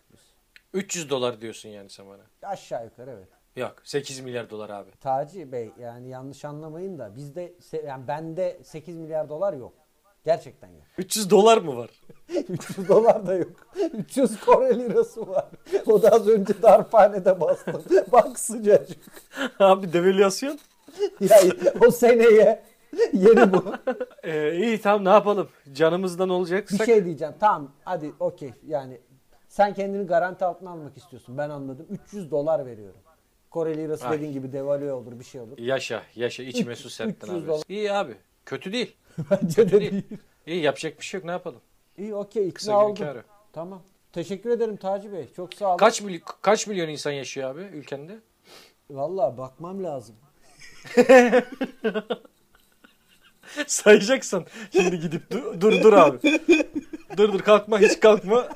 [0.74, 2.50] 300 dolar diyorsun yani sen bana.
[2.52, 3.28] Aşağı yukarı evet.
[3.56, 4.90] Yok 8 milyar dolar abi.
[5.00, 9.72] Taci Bey yani yanlış anlamayın da bizde se- yani bende 8 milyar dolar yok.
[10.24, 10.82] Gerçekten yok.
[10.98, 11.90] 300 dolar mı var?
[12.48, 13.50] 300 dolar da yok.
[13.94, 15.46] 300 Kore lirası var.
[15.86, 17.82] O da az önce darphanede bastım.
[18.12, 18.98] Bak sıcacık.
[19.58, 20.58] abi devalüasyon.
[21.20, 21.36] Ya
[21.86, 22.62] o seneye
[23.12, 23.64] yeni bu.
[24.22, 25.48] Ee, iyi tamam ne yapalım?
[25.72, 26.86] Canımızdan Bir olacaksak.
[26.86, 27.34] şey diyeceğim.
[27.40, 28.52] Tamam hadi okey.
[28.66, 29.00] Yani
[29.52, 31.38] sen kendini garanti altına almak istiyorsun.
[31.38, 31.86] Ben anladım.
[31.90, 33.00] 300 dolar veriyorum.
[33.50, 34.16] Kore lirası Ay.
[34.16, 35.58] dediğin gibi devalüe olur bir şey olur.
[35.58, 37.46] Yaşa yaşa içime su serptin 300 abi.
[37.48, 37.62] dolar.
[37.68, 38.16] İyi abi.
[38.46, 38.96] Kötü değil.
[39.30, 40.02] Bence de değil.
[40.46, 41.60] İyi yapacak bir şey yok ne yapalım?
[41.98, 43.04] İyi okey Kısa ikna günün oldum.
[43.06, 43.22] kârı.
[43.52, 43.82] Tamam.
[44.12, 45.28] Teşekkür ederim Taci Bey.
[45.36, 45.76] Çok sağ olun.
[45.76, 48.18] Kaç milyon kaç milyon insan yaşıyor abi ülkende?
[48.90, 50.14] Vallahi bakmam lazım.
[53.66, 54.46] Sayacaksın.
[54.72, 56.18] Şimdi gidip dur dur, dur abi.
[57.16, 58.48] dur dur kalkma hiç kalkma.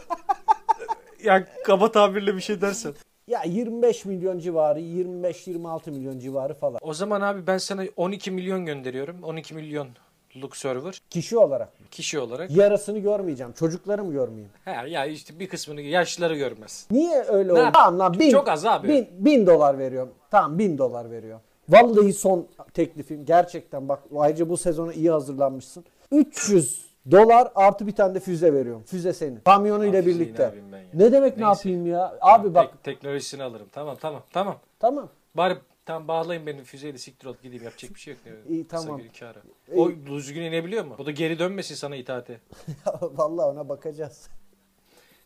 [1.24, 2.92] Yani kaba tabirle bir şey dersen.
[3.26, 6.78] Ya 25 milyon civarı, 25-26 milyon civarı falan.
[6.82, 9.22] O zaman abi ben sana 12 milyon gönderiyorum.
[9.22, 9.88] 12 milyon
[10.34, 11.68] mutluluk server Kişi olarak.
[11.90, 12.50] kişi olarak.
[12.50, 13.52] Yarısını görmeyeceğim.
[13.52, 14.50] Çocuklarım görmeyeyim.
[14.64, 16.86] Ha, ya işte bir kısmını yaşlıları görmez.
[16.90, 17.70] Niye öyle oldu?
[17.74, 18.88] Tamam lan bin, Çok az abi.
[18.88, 20.12] Bin, bin dolar veriyorum.
[20.30, 21.40] Tamam bin dolar veriyor.
[21.68, 25.84] Vallahi son teklifim gerçekten bak ayrıca bu sezona iyi hazırlanmışsın.
[26.12, 28.82] 300 dolar artı bir tane de füze veriyorum.
[28.86, 29.40] Füze senin.
[29.40, 30.42] Kamyonuyla ne birlikte.
[30.42, 30.86] yapayım ben ya?
[30.94, 31.68] Ne demek ne Neyse.
[31.68, 32.18] yapayım ya?
[32.20, 33.66] Abi bak Tek- teknolojisini alırım.
[33.72, 34.56] Tamam tamam tamam.
[34.78, 35.08] tamam.
[35.34, 38.22] Bari tam bağlayın beni füzeyle siktir ol gideyim yapacak bir şey yok.
[38.48, 39.00] İyi, tamam.
[39.20, 39.38] kârı.
[39.76, 40.94] O düzgün inebiliyor mu?
[40.98, 42.40] O da geri dönmesin sana itaate.
[43.02, 44.28] Vallahi ona bakacağız.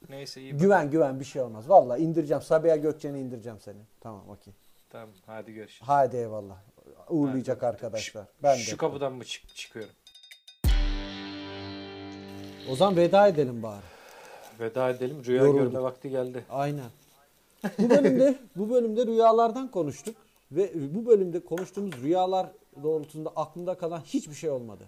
[0.09, 0.53] Neyse iyi.
[0.57, 1.69] Güven güven bir şey olmaz.
[1.69, 2.43] Vallahi indireceğim.
[2.43, 3.79] Sabiha Gökçen'i indireceğim seni.
[4.01, 4.55] Tamam okey.
[4.91, 5.89] Tamam hadi görüşürüz.
[5.89, 6.57] Hadi eyvallah.
[7.09, 8.27] Uğurlayacak arkadaşlar.
[8.43, 8.63] Ben de.
[8.63, 9.93] Şu kapıdan mı çık çıkıyorum?
[12.69, 13.83] O zaman veda edelim bari.
[14.61, 15.17] Veda edelim.
[15.27, 15.61] Rüya Yorulduk.
[15.61, 16.45] görme vakti geldi.
[16.51, 16.91] Aynen.
[17.79, 20.17] Bu bölümde bu bölümde rüyalardan konuştuk
[20.53, 22.47] ve bu bölümde konuştuğumuz rüyalar
[22.83, 24.85] doğrultusunda aklımda kalan hiçbir şey olmadı.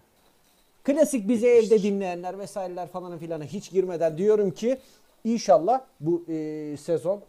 [0.85, 4.79] Klasik bizi evde dinleyenler vesaireler falan filana hiç girmeden diyorum ki
[5.25, 7.21] inşallah bu e, sezon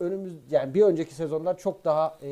[0.00, 2.28] önümüz yani bir önceki sezonlar çok daha e,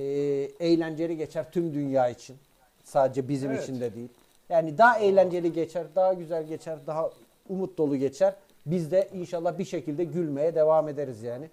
[0.61, 2.37] eğlenceli geçer tüm dünya için.
[2.85, 4.09] Sadece bizim için de değil.
[4.49, 7.11] Yani daha eğlenceli geçer, daha güzel geçer, daha
[7.49, 8.35] umut dolu geçer.
[8.67, 11.51] Biz de inşallah bir şekilde gülmeye devam ederiz yani.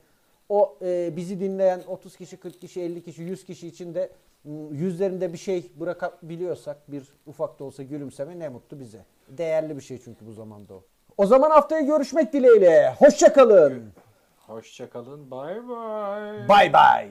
[0.49, 4.09] O e, bizi dinleyen 30 kişi, 40 kişi, 50 kişi, 100 kişi için de
[4.71, 9.05] yüzlerinde bir şey bırakabiliyorsak bir ufak da olsa gülümseme ne mutlu bize.
[9.27, 10.83] Değerli bir şey çünkü bu zamanda o.
[11.17, 12.93] O zaman haftaya görüşmek dileğiyle.
[12.97, 13.83] Hoşçakalın.
[14.47, 15.31] Hoşçakalın.
[15.31, 16.49] Bay bay.
[16.49, 17.09] Bay bay.